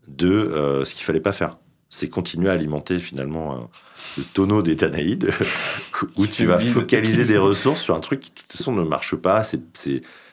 [0.08, 1.58] de euh, ce qu'il fallait pas faire.
[1.90, 3.58] C'est continuer à alimenter finalement euh,
[4.18, 5.30] le tonneau des Tanaïdes,
[6.16, 9.14] où tu vas focaliser des ressources sur un truc qui de toute façon ne marche
[9.16, 9.42] pas.
[9.42, 9.60] C'est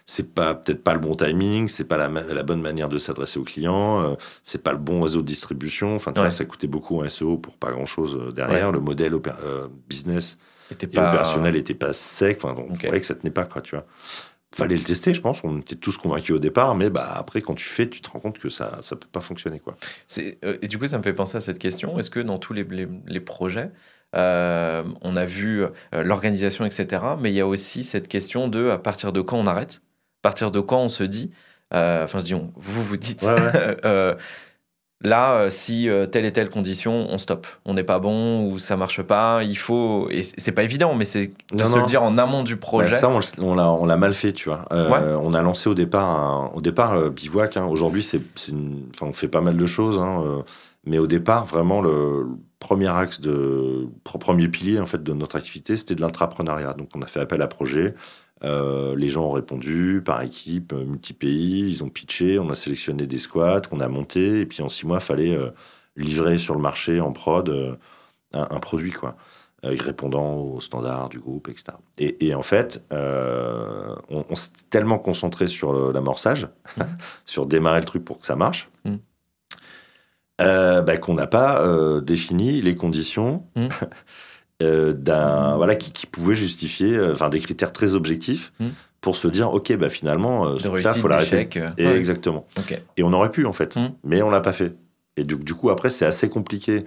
[0.07, 3.39] c'est pas peut-être pas le bon timing, c'est pas la, la, bonne manière de s'adresser
[3.39, 5.95] aux clients, euh, c'est pas le bon réseau de distribution.
[5.95, 8.71] Enfin, tu vois, ça coûtait beaucoup en SEO pour pas grand chose derrière.
[8.71, 9.13] Le modèle
[9.87, 10.37] business
[10.71, 12.39] Et l'opérationnel n'était pas sec.
[12.43, 12.89] Enfin, donc, okay.
[12.89, 13.85] on que ça tenait pas, quoi, tu vois.
[14.53, 15.43] Fallait le tester, je pense.
[15.43, 18.19] On était tous convaincus au départ, mais bah, après, quand tu fais, tu te rends
[18.19, 19.77] compte que ça ne peut pas fonctionner, quoi.
[20.17, 21.97] Euh, et du coup, ça me fait penser à cette question.
[21.97, 22.65] Est-ce que dans tous les,
[23.07, 23.71] les, projets,
[24.13, 27.01] euh, on a vu euh, l'organisation, etc.
[27.19, 29.81] Mais il y a aussi cette question de à partir de quand on arrête,
[30.19, 31.31] à partir de quand on se dit,
[31.71, 33.25] enfin je dis on, vous vous dites,
[35.03, 37.47] Là, euh, si euh, telle et telle condition, on stoppe.
[37.65, 39.43] On n'est pas bon ou ça marche pas.
[39.43, 40.07] Il faut.
[40.11, 42.91] Et c'est pas évident, mais c'est de se le dire en amont du projet.
[42.91, 44.65] Bah, ça, on, on l'a mal fait, tu vois.
[44.71, 47.57] Euh, on a lancé au départ, au départ bivouac.
[47.57, 47.65] Hein.
[47.65, 48.21] Aujourd'hui, c'est,
[48.93, 50.43] enfin, on fait pas mal de choses, hein,
[50.85, 52.27] mais au départ, vraiment le
[52.59, 56.73] premier axe de premier pilier en fait de notre activité, c'était de l'intrapreneuriat.
[56.73, 57.95] Donc, on a fait appel à projet.
[58.43, 63.05] Euh, les gens ont répondu par équipe, euh, multi-pays, ils ont pitché, on a sélectionné
[63.05, 65.51] des squats qu'on a monté, et puis en six mois, il fallait euh,
[65.95, 67.77] livrer sur le marché en prod
[68.33, 69.17] un, produit, quoi,
[69.61, 71.77] répondant aux standards du groupe, etc.
[71.97, 76.81] Et, en fait, on, s'est tellement concentré sur l'amorçage, mmh.
[77.25, 78.95] sur démarrer le truc pour que ça marche, mmh.
[80.39, 83.45] bah, qu'on n'a pas défini les conditions.
[83.57, 83.67] Mmh.
[84.61, 88.69] Euh, d'un voilà qui, qui, pouvait justifier euh, enfin des critères très objectifs hmm.
[88.99, 91.49] pour se dire ok bah finalement euh, ce là faut l'arrêter.
[91.77, 92.45] et exactement.
[92.97, 93.75] Et on aurait pu en fait.
[93.75, 93.89] Hmm.
[94.03, 94.73] mais on l'a pas fait.
[95.17, 96.85] Et du, du, coup après c'est assez compliqué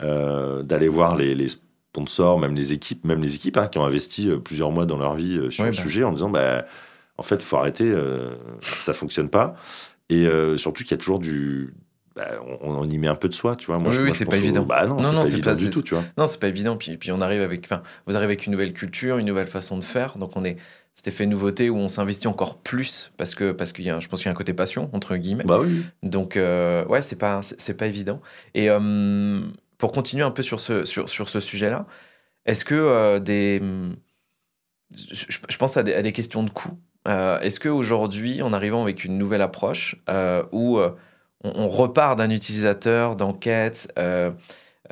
[0.00, 4.28] d'aller voir les, les, sponsors même les équipes même les équipes hein, qui ont investi
[4.44, 5.76] plusieurs mois dans leur vie sur le bah.
[5.76, 6.66] sujet en disant bah
[7.16, 7.94] en fait faut arrêter
[8.60, 9.56] ça fonctionne pas.
[10.10, 11.72] Et surtout qu'il y a toujours du
[12.16, 12.28] bah,
[12.60, 13.78] on, y met un peu de soi, tu vois.
[13.78, 14.62] Moi, oui, c'est pas évident.
[14.62, 16.04] Bah non, non, c'est pas évident du tout, tu vois.
[16.16, 16.76] Non, c'est pas évident.
[16.76, 19.78] Puis, puis on arrive avec, enfin, vous arrivez avec une nouvelle culture, une nouvelle façon
[19.78, 20.16] de faire.
[20.16, 20.56] Donc on est
[20.94, 24.08] cet effet nouveauté où on s'investit encore plus parce que parce qu'il y a, je
[24.08, 25.44] pense qu'il y a un côté passion entre guillemets.
[25.44, 25.84] Bah oui.
[26.02, 28.20] Donc euh, ouais, c'est pas c'est pas évident.
[28.54, 29.40] Et euh,
[29.78, 31.86] pour continuer un peu sur ce sur, sur ce sujet-là,
[32.46, 33.60] est-ce que euh, des
[34.92, 36.78] je, pense à des, à des, questions de coût.
[37.06, 39.96] est-ce que aujourd'hui, en arrivant avec une nouvelle approche
[40.52, 40.78] où
[41.44, 44.30] on, repart d'un utilisateur, d'enquête, euh,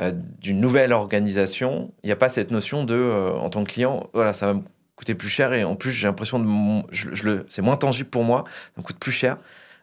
[0.01, 1.93] euh, d'une nouvelle organisation.
[2.03, 4.55] Il n'y a pas cette notion de, euh, en tant que client, voilà, ça va
[4.55, 4.63] me
[4.97, 8.25] coûter plus cher et en plus j'ai l'impression de, je, le, c'est moins tangible pour
[8.25, 9.39] moi, ça me coûte plus cher.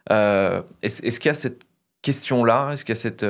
[0.08, 1.62] est-ce, qu'il y a cette
[2.02, 2.70] question-là?
[2.72, 3.26] Est-ce qu'il y a cette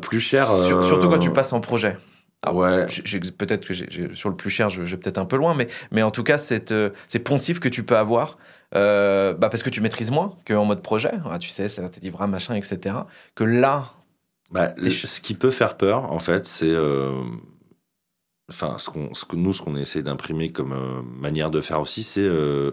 [0.00, 1.96] plus cher Surtout quand tu passes en projet.
[2.46, 2.86] Ah ouais.
[3.38, 6.10] peut-être que sur le plus cher, je, vais peut-être un peu loin, mais, mais en
[6.10, 6.74] tout cas, cette,
[7.08, 8.36] c'est poncif que tu peux avoir
[8.76, 11.12] euh, bah parce que tu maîtrises moins qu'en mode projet.
[11.30, 12.96] Ah, tu sais, ça tes livres, machin, etc.
[13.34, 13.92] Que là.
[14.50, 16.66] Bah, ce qui peut faire peur, en fait, c'est.
[16.66, 17.22] Euh,
[18.50, 22.02] enfin, ce, ce, que nous, ce qu'on essaie d'imprimer comme euh, manière de faire aussi,
[22.02, 22.28] c'est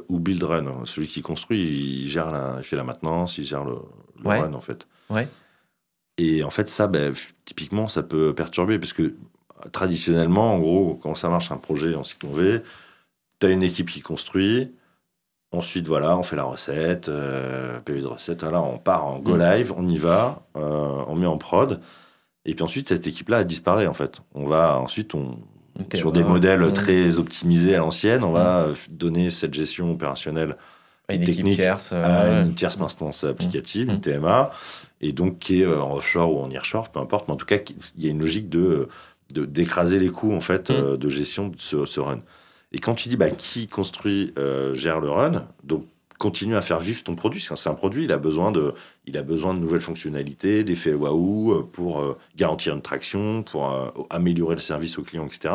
[0.09, 0.85] ou build run.
[0.85, 3.77] Celui qui construit, il, gère la, il fait la maintenance, il gère le,
[4.23, 4.87] run, en fait.
[5.09, 5.27] Ouais.
[6.17, 7.09] Et en fait, ça, bah,
[7.45, 9.15] typiquement, ça peut perturber parce que
[9.71, 12.61] traditionnellement, en gros, quand ça marche un projet en cycle V,
[13.39, 14.71] tu as une équipe qui construit,
[15.53, 19.35] Ensuite, voilà, on fait la recette, euh, PV de recette, voilà, on part en go
[19.35, 21.81] live, on y va, euh, on met en prod.
[22.45, 24.21] Et puis ensuite, cette équipe-là, elle disparaît, en fait.
[24.33, 25.39] On va, ensuite, on,
[25.93, 26.71] sur des modèles mm.
[26.71, 28.73] très optimisés à l'ancienne, on va mm.
[28.95, 30.55] donner cette gestion opérationnelle
[31.09, 34.51] et technique tierce, à une tierce maintenance applicative, une TMA,
[35.01, 37.45] et donc qui est euh, en offshore ou en nearshore, peu importe, mais en tout
[37.45, 37.57] cas,
[37.97, 38.87] il y a une logique de
[39.33, 42.19] d'écraser les coûts en fait de gestion de ce, ce run.
[42.71, 45.85] Et quand tu dis bah, qui construit, euh, gère le run, donc
[46.17, 47.41] continue à faire vivre ton produit.
[47.41, 48.73] C'est un produit, il a besoin de,
[49.07, 53.73] il besoin de nouvelles fonctionnalités, d'effets waouh euh, pour euh, garantir une traction, pour
[54.09, 55.53] améliorer le service au client, etc.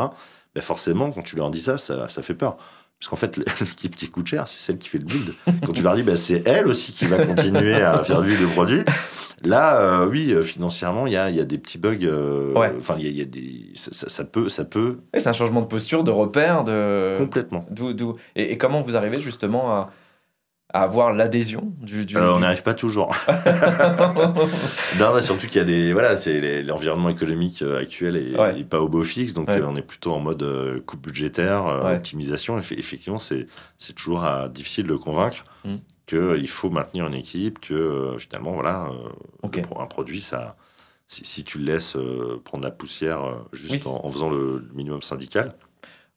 [0.53, 2.57] Ben forcément, quand tu leur dis ça, ça, ça fait peur.
[2.99, 5.33] Parce qu'en fait, l'équipe qui coûte cher, c'est celle qui fait le build.
[5.65, 8.49] Quand tu leur dis, bah, c'est elle aussi qui va continuer à faire vivre le
[8.49, 8.81] produit.
[9.43, 11.97] Là, euh, oui, euh, financièrement, il y a, y a, des petits bugs.
[12.03, 14.97] Euh, enfin, il y, a, des, ça, peut, ça peut.
[15.13, 17.13] c'est un changement de posture, de repère, de.
[17.15, 17.63] Complètement.
[17.69, 19.91] D'où, et, et, comment vous arrivez justement à,
[20.73, 23.15] à avoir l'adhésion du, du, On n'y arrive pas toujours.
[24.99, 29.03] non, surtout qu'il y a des voilà, c'est l'environnement économique actuel et, pas au beau
[29.03, 32.57] fixe, donc on est plutôt en mode coupe budgétaire, optimisation.
[32.57, 33.47] effectivement, c'est
[33.79, 35.45] c'est toujours difficile de convaincre.
[35.63, 35.75] Mm
[36.07, 38.89] qu'il faut maintenir une équipe, que euh, finalement, voilà,
[39.43, 40.55] euh, un produit, ça,
[41.07, 45.55] si, tu le laisses euh, prendre la poussière juste en, faisant le, minimum syndical,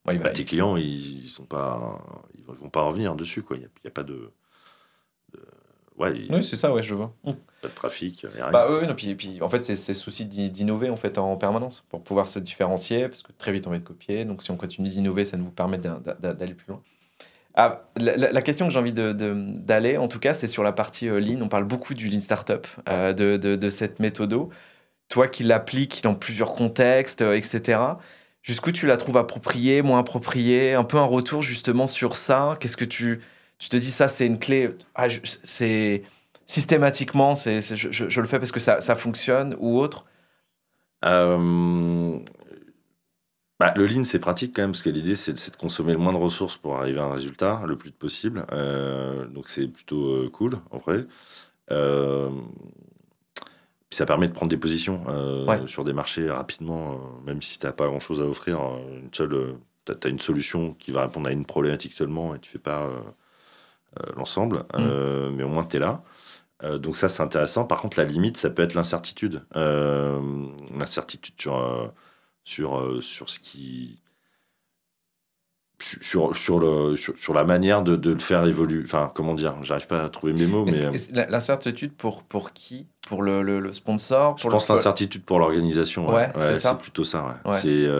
[0.06, 2.00] bah, bah, tes clients, ils, sont pas,
[2.38, 3.56] ils vont pas revenir dessus, quoi.
[3.56, 4.30] Il n'y a, pas de,
[6.00, 7.14] Ouais, oui, c'est ça, ouais, je vois.
[7.60, 8.50] Pas de trafic, rien.
[8.50, 11.84] Bah oui, non, puis, puis, en fait, c'est ce souci d'innover en fait en permanence
[11.90, 14.24] pour pouvoir se différencier, parce que très vite on va être copié.
[14.24, 16.80] Donc si on continue d'innover, ça nous permet d'aller plus loin.
[17.54, 21.20] Ah, la, question que j'ai envie d'aller, en tout cas, c'est sur la partie euh,
[21.20, 21.42] Lean.
[21.42, 24.34] On parle beaucoup du Lean Startup, euh, de, de, cette méthode.
[25.10, 27.78] Toi qui l'appliques dans plusieurs contextes, euh, etc.,
[28.42, 32.56] jusqu'où tu la trouves appropriée, moins appropriée, un peu un retour justement sur ça.
[32.58, 33.20] Qu'est-ce que tu,
[33.60, 35.06] tu te dis ça, c'est une clé, ah,
[35.44, 36.02] c'est
[36.46, 40.06] systématiquement, c'est, je, je, le fais parce que ça, ça fonctionne ou autre
[41.04, 42.18] euh,
[43.60, 46.14] bah, Le lean, c'est pratique quand même, parce que l'idée, c'est, de consommer le moins
[46.14, 48.46] de ressources pour arriver à un résultat, le plus possible.
[48.50, 51.06] Euh, donc, c'est plutôt euh, cool, en vrai.
[51.68, 55.04] Puis ça permet de prendre des positions
[55.66, 58.60] sur des marchés rapidement, même si tu n'as pas grand-chose à offrir.
[58.88, 62.50] Une seule, tu as, une solution qui va répondre à une problématique seulement et tu
[62.50, 62.90] fais pas
[64.16, 64.64] l'ensemble.
[64.74, 65.34] Mm.
[65.36, 66.02] mais au moins, tu es là.
[66.62, 67.64] Euh, donc ça, c'est intéressant.
[67.64, 69.42] Par contre, la limite, ça peut être l'incertitude.
[69.56, 70.20] Euh,
[70.76, 71.88] l'incertitude sur, euh,
[72.44, 74.00] sur, sur ce qui...
[75.82, 78.82] Sur, sur, le, sur, la manière de, de, le faire évoluer.
[78.84, 80.66] Enfin, comment dire J'arrive pas à trouver mes mots.
[80.66, 82.86] mais L'incertitude pour, pour qui?
[83.08, 84.36] Pour le, le, sponsor?
[84.36, 86.12] Je pense l'incertitude pour l'organisation.
[86.12, 87.40] Ouais, c'est plutôt ça.
[87.54, 87.88] C'est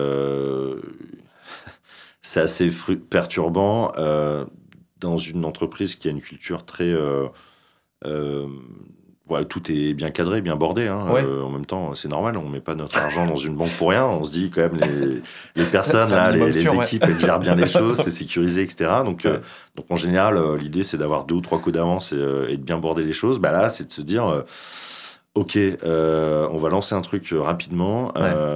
[2.21, 2.69] c'est assez
[3.09, 3.91] perturbant
[5.01, 6.93] dans une entreprise qui a une culture très
[8.05, 8.47] euh,
[9.27, 10.87] voilà, tout est bien cadré, bien bordé.
[10.87, 11.05] Hein.
[11.11, 13.91] Euh, en même temps, c'est normal, on met pas notre argent dans une banque pour
[13.91, 14.05] rien.
[14.05, 15.21] On se dit quand même les,
[15.55, 18.89] les personnes, là, les, équipes, elles gèrent bien les choses, c'est sécurisé, etc.
[19.05, 19.39] Donc, euh,
[19.75, 22.77] donc en général, l'idée c'est d'avoir deux ou trois coups d'avance et, et, de bien
[22.77, 23.39] border les choses.
[23.39, 24.43] Bah là, c'est de se dire.
[25.33, 28.11] Ok, on va lancer un truc rapidement.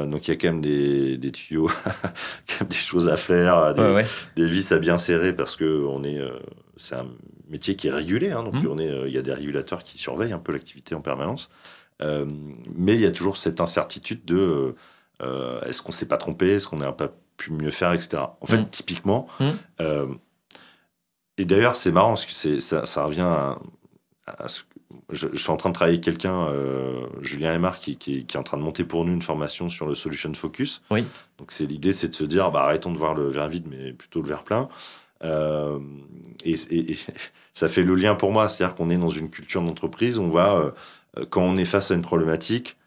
[0.06, 1.70] donc il y a quand même des, des tuyaux,
[2.48, 4.04] quand même des choses à faire, des,
[4.36, 6.20] des, vis à bien serrer parce que on est,
[6.78, 7.08] c'est un
[7.50, 8.68] métier qui est régulé, hein, donc mmh.
[8.68, 11.50] on est, euh, il y a des régulateurs qui surveillent un peu l'activité en permanence.
[12.02, 12.26] Euh,
[12.74, 14.76] mais il y a toujours cette incertitude de
[15.22, 18.24] euh, est-ce qu'on s'est pas trompé, est-ce qu'on n'a pas pu mieux faire, etc.
[18.42, 18.70] En fait, mmh.
[18.70, 20.16] typiquement, mmh.
[21.38, 23.56] et d'ailleurs c'est marrant parce que ça, ça revient
[24.28, 24.75] à, ce que
[25.10, 26.48] je, suis en train de travailler avec quelqu'un,
[27.22, 29.96] Julien Aymar, qui, qui, est en train de monter pour nous une formation sur le
[29.96, 30.82] solution focus.
[30.92, 31.06] Oui.
[31.38, 33.94] Donc c'est l'idée, c'est de se dire, bah, arrêtons de voir le verre vide, mais
[33.94, 34.70] plutôt le verre plein.
[35.24, 35.80] Euh,
[36.44, 36.56] et,
[37.54, 40.74] ça fait le lien pour moi, c'est-à-dire qu'on est dans une culture d'entreprise, on va,
[41.18, 42.78] euh, quand on est face à une problématique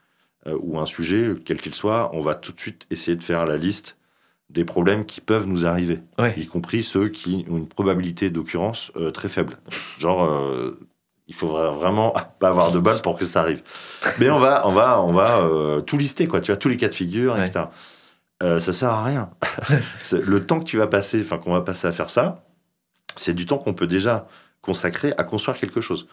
[0.47, 3.47] euh, ou un sujet, quel qu'il soit, on va tout de suite essayer de faire
[3.47, 3.97] la liste
[4.51, 6.01] des problèmes qui peuvent nous arriver,
[6.39, 9.59] y compris ceux qui ont une probabilité d'occurrence très faible.
[9.99, 10.27] Genre,
[11.29, 13.63] il faudrait vraiment pas avoir de balle pour que ça arrive.
[14.19, 16.41] Mais on va, on va, on va tout lister, quoi.
[16.41, 17.67] Tu as tous les cas de figure, etc.
[18.43, 19.31] Euh, ça sert à rien.
[20.13, 22.45] le temps que tu vas passer, enfin qu'on va passer à faire ça,
[23.17, 24.29] c'est du temps qu'on peut déjà
[24.61, 26.07] consacrer à construire quelque chose.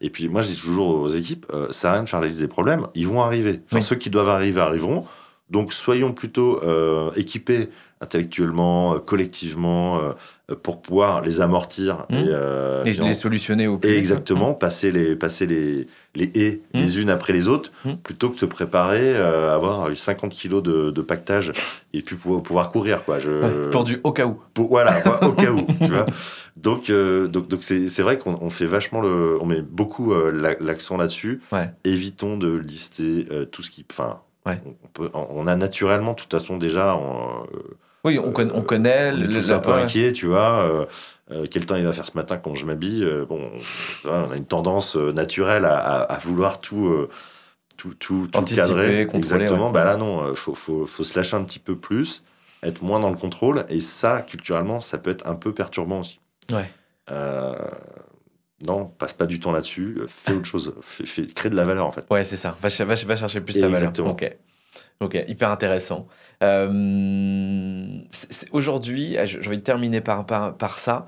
[0.00, 2.20] Et puis moi, je dis toujours aux équipes, euh, ça sert à rien de faire
[2.20, 3.62] la liste des problèmes, ils vont arriver.
[3.66, 5.06] Enfin, ceux qui doivent arriver arriveront.
[5.50, 10.00] Donc soyons plutôt euh, équipés intellectuellement, collectivement,
[10.62, 12.14] pour pouvoir les amortir mmh.
[12.84, 14.58] et, les, solutionner au plus exactement, mmh.
[14.58, 16.78] passer les passer les les haies mmh.
[16.78, 20.90] les unes après les autres, plutôt que de se préparer à avoir 50 kilos de,
[20.90, 21.52] de, pactage
[21.94, 23.18] et puis pouvoir, pouvoir courir quoi.
[23.18, 23.68] Je...
[23.70, 24.38] pour du au cas où.
[24.68, 25.66] voilà, au cas où.
[25.80, 26.06] Tu vois
[26.56, 31.40] donc donc donc c'est vrai qu'on fait vachement le, on met beaucoup l'accent là-dessus.
[31.84, 34.20] Évitons de lister tout ce qui, enfin.
[34.46, 37.00] On, peut, on, a naturellement, de toute façon, déjà,
[38.04, 39.12] oui, on, on connaît.
[39.12, 40.68] On est tous un peu inquiets, tu vois.
[40.68, 40.86] Euh,
[41.30, 43.50] euh, quel temps il va faire ce matin quand je m'habille euh, Bon,
[44.04, 47.08] on a une tendance naturelle à, à, vouloir tout,
[47.78, 49.08] tout, tout, tout cadrer.
[49.12, 49.70] Exactement.
[49.70, 52.24] Bah là, non, faut, faut, faut, se lâcher un petit peu plus,
[52.62, 53.64] être moins dans le contrôle.
[53.70, 56.20] Et ça, culturellement, ça peut être un peu perturbant aussi.
[56.52, 56.70] Ouais.
[58.66, 60.02] non, passe pas du temps là-dessus.
[60.08, 60.74] Fais autre chose.
[60.82, 62.04] Fais, crée de la valeur, en fait.
[62.10, 62.58] Ouais, c'est ça.
[62.60, 63.88] Va, va, va, chercher plus de la valeur.
[63.88, 64.10] Exactement.
[64.10, 64.30] Ok.
[65.00, 66.06] Ok, hyper intéressant.
[66.42, 67.98] Euh,
[68.52, 71.06] aujourd'hui, ah, j'ai envie de terminer par, par, ça,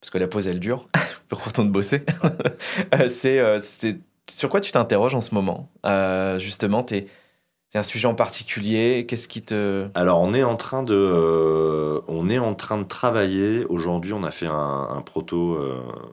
[0.00, 0.88] parce que la pause, elle dure,
[1.28, 2.02] pour retourner bosser.
[2.94, 5.70] Euh, euh, c'est sur quoi tu t'interroges en ce moment?
[6.38, 7.06] Justement, c'est
[7.74, 9.88] un sujet en particulier Qu'est-ce qui te...
[9.94, 13.64] Alors, on est en train de, on est en train de travailler.
[13.66, 15.58] Aujourd'hui, on a fait un, proto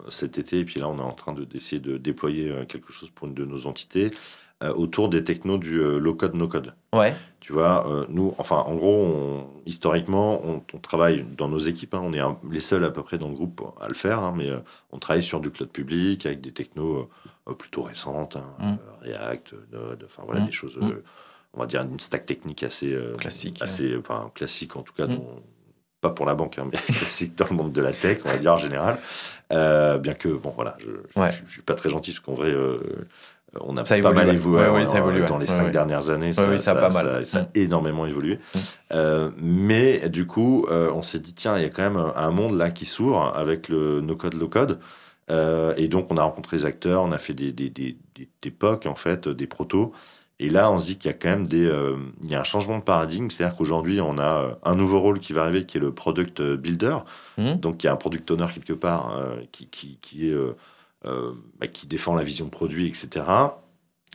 [0.10, 3.10] cet été, et puis là, on est en train d'essayer de, de déployer quelque chose
[3.10, 4.12] pour une de nos entités
[4.68, 6.74] autour des technos du euh, low-code, no-code.
[6.94, 7.16] Ouais.
[7.40, 12.12] Tu vois, euh, nous, enfin, en gros, historiquement, on, travaille dans nos équipes, hein, on
[12.14, 14.52] est les seuls à peu près dans le groupe à le faire, hein, mais
[14.92, 17.10] on travaille sur du cloud public avec des technos
[17.58, 19.04] plutôt récentes, hein, mm.
[19.06, 20.46] React, Node, enfin voilà, mm.
[20.46, 20.92] des choses, mm.
[21.54, 25.08] on va dire une stack technique assez classique, assez, enfin, classique en tout cas,
[26.02, 28.54] pas pour la banque, mais classique dans le monde de la tech, on va dire
[28.54, 29.00] en général.
[29.50, 30.92] bien que, bon, voilà, je,
[31.30, 32.54] je, suis pas très gentil parce qu'en vrai,
[33.62, 34.66] on a pas mal évolué,
[35.28, 36.34] dans les cinq dernières années.
[36.34, 37.26] Ça, ça, a pas mal.
[37.26, 37.48] Ça, a mm.
[37.56, 38.36] énormément évolué.
[38.36, 38.60] Mm.
[38.94, 42.32] Euh, mais du coup, euh, on s'est dit, tiens, il y a quand même un
[42.32, 44.80] monde là qui s'ouvre avec le no-code, low-code.
[45.32, 47.98] Euh, et donc, on a rencontré les acteurs, on a fait des, des, des,
[48.42, 49.94] des, POC, en fait, des protos.
[50.42, 52.40] Et là, on se dit qu'il y a quand même des, euh, il y a
[52.40, 53.30] un changement de paradigme.
[53.30, 56.42] C'est-à-dire qu'aujourd'hui, on a euh, un nouveau rôle qui va arriver, qui est le product
[56.42, 56.98] builder.
[57.38, 57.60] Mhm.
[57.60, 60.38] Donc, il y a un product owner quelque part euh, qui, qui, qui est, euh,
[60.38, 60.54] euh,
[61.04, 63.26] bah, qui défend la vision produit, etc.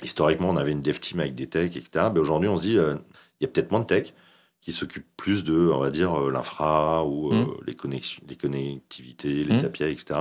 [0.03, 2.07] Historiquement, on avait une dev team avec des techs, etc.
[2.13, 2.97] Mais aujourd'hui, on se dit, euh,
[3.41, 4.13] il y a peut-être moins de tech
[4.61, 7.55] qui s'occupent plus de, on va dire, euh, l'infra ou euh, Mhm.
[7.67, 9.65] les, connexions, les connectivités, les Mhm.
[9.65, 10.15] API, etc.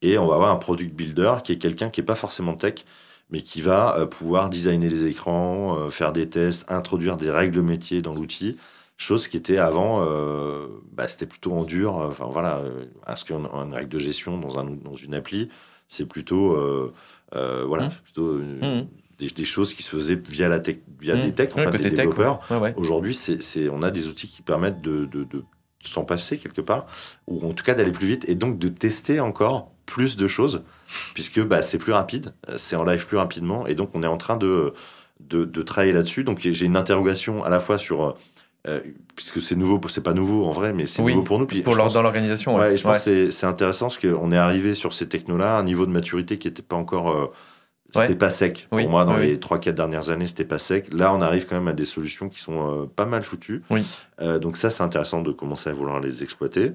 [0.00, 2.84] Et on va avoir un product builder qui est quelqu'un qui n'est pas forcément tech,
[3.30, 7.60] mais qui va euh, pouvoir designer les écrans, euh, faire des tests, introduire des règles
[7.60, 8.56] métier dans l'outil,
[8.96, 11.94] chose qui était avant, euh, bah, c'était plutôt en dur.
[11.94, 15.48] Enfin voilà, euh, inscrire une, une règle de gestion dans, un, dans une appli,
[15.92, 16.92] c'est plutôt, euh,
[17.34, 17.90] euh, voilà, Mhm.
[18.04, 18.86] plutôt une- Mhm.
[19.18, 21.20] des, des choses qui se faisaient via, la tech, via Mhm.
[21.20, 22.40] des techs, en fait, des développeurs.
[22.50, 22.56] ouais.
[22.56, 22.74] Ouais, ouais.
[22.76, 25.44] Aujourd'hui, c'est, on a des outils qui permettent de, de, de
[25.84, 26.86] s'en passer quelque part,
[27.26, 30.62] ou en tout cas d'aller plus vite, et donc de tester encore plus de choses,
[31.12, 34.06] puisque bah, c'est plus rapide, euh, c'est en live plus rapidement, et donc on est
[34.06, 34.72] en train de,
[35.20, 36.24] de, de travailler là-dessus.
[36.24, 38.16] Donc j'ai une interrogation à la fois sur,
[38.68, 38.80] euh,
[39.16, 41.46] puisque c'est nouveau, c'est pas nouveau en vrai, mais c'est Oui, nouveau pour nous.
[41.46, 42.54] Puis Pour je leur- pense- dans l'organisation.
[42.54, 45.56] Ouais, Ouais, et je pense que c'est- intéressant parce qu'on est arrivé sur ces technos-là
[45.56, 47.10] à un niveau de maturité qui n'était pas encore.
[47.10, 47.26] euh,
[47.90, 48.14] c'était Ouais.
[48.14, 48.68] pas sec.
[48.70, 49.38] Pour moi, dans oui, les oui.
[49.38, 50.86] 3-4 dernières années, c'était pas sec.
[50.94, 53.62] Là, on arrive quand même à des solutions qui sont euh, pas mal foutues.
[54.40, 56.72] Donc, ça, c'est intéressant de commencer à vouloir les exploiter.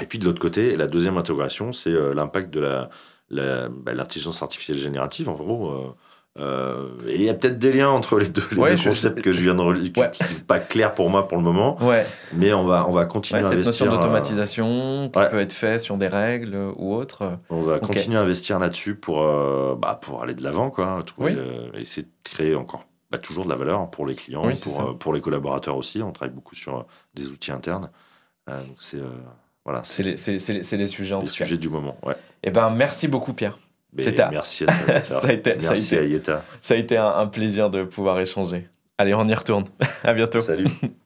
[0.00, 2.90] Et puis, de l'autre côté, la deuxième intégration, c'est l'impact de la,
[3.30, 5.96] la- bah, l'intelligence artificielle générative, en gros.
[6.38, 8.84] Euh, et il y a peut-être des liens entre les deux, les Ouais, deux je-
[8.90, 10.10] concepts que je viens de relier, qui Ouais.
[10.10, 13.04] qui sont pas clairs pour moi pour le moment, Ouais, mais on va, on va
[13.06, 13.86] continuer à cette investir.
[13.86, 17.38] notion euh, d'automatisation qui peut être faite sur des règles euh, ou autres.
[17.50, 21.02] On va continuer à investir là-dessus pour, euh, bah, pour aller de l'avant, quoi.
[21.06, 21.36] Trouver,
[21.74, 21.80] Oui.
[21.80, 25.12] essayer de créer encore bah, toujours de la valeur pour les clients, Oui, pour, pour
[25.14, 26.02] les collaborateurs aussi.
[26.02, 27.88] On travaille beaucoup sur des outils internes.
[28.48, 28.98] Donc c'est
[29.64, 31.44] voilà, C'est les, les- sujets en les tout cas.
[31.44, 31.96] sujets du moment.
[32.04, 32.14] Ouais.
[32.44, 33.58] Eh ben, merci beaucoup, Pierre.
[33.96, 35.00] Mais C'était à- merci à toi.
[35.04, 36.04] Ça a été- ça a merci été.
[36.04, 36.44] à Yeta.
[36.60, 38.68] Ça a été un, un plaisir de pouvoir échanger.
[38.98, 39.64] Allez, on y retourne.
[40.04, 40.40] à bientôt.
[40.40, 40.66] Salut.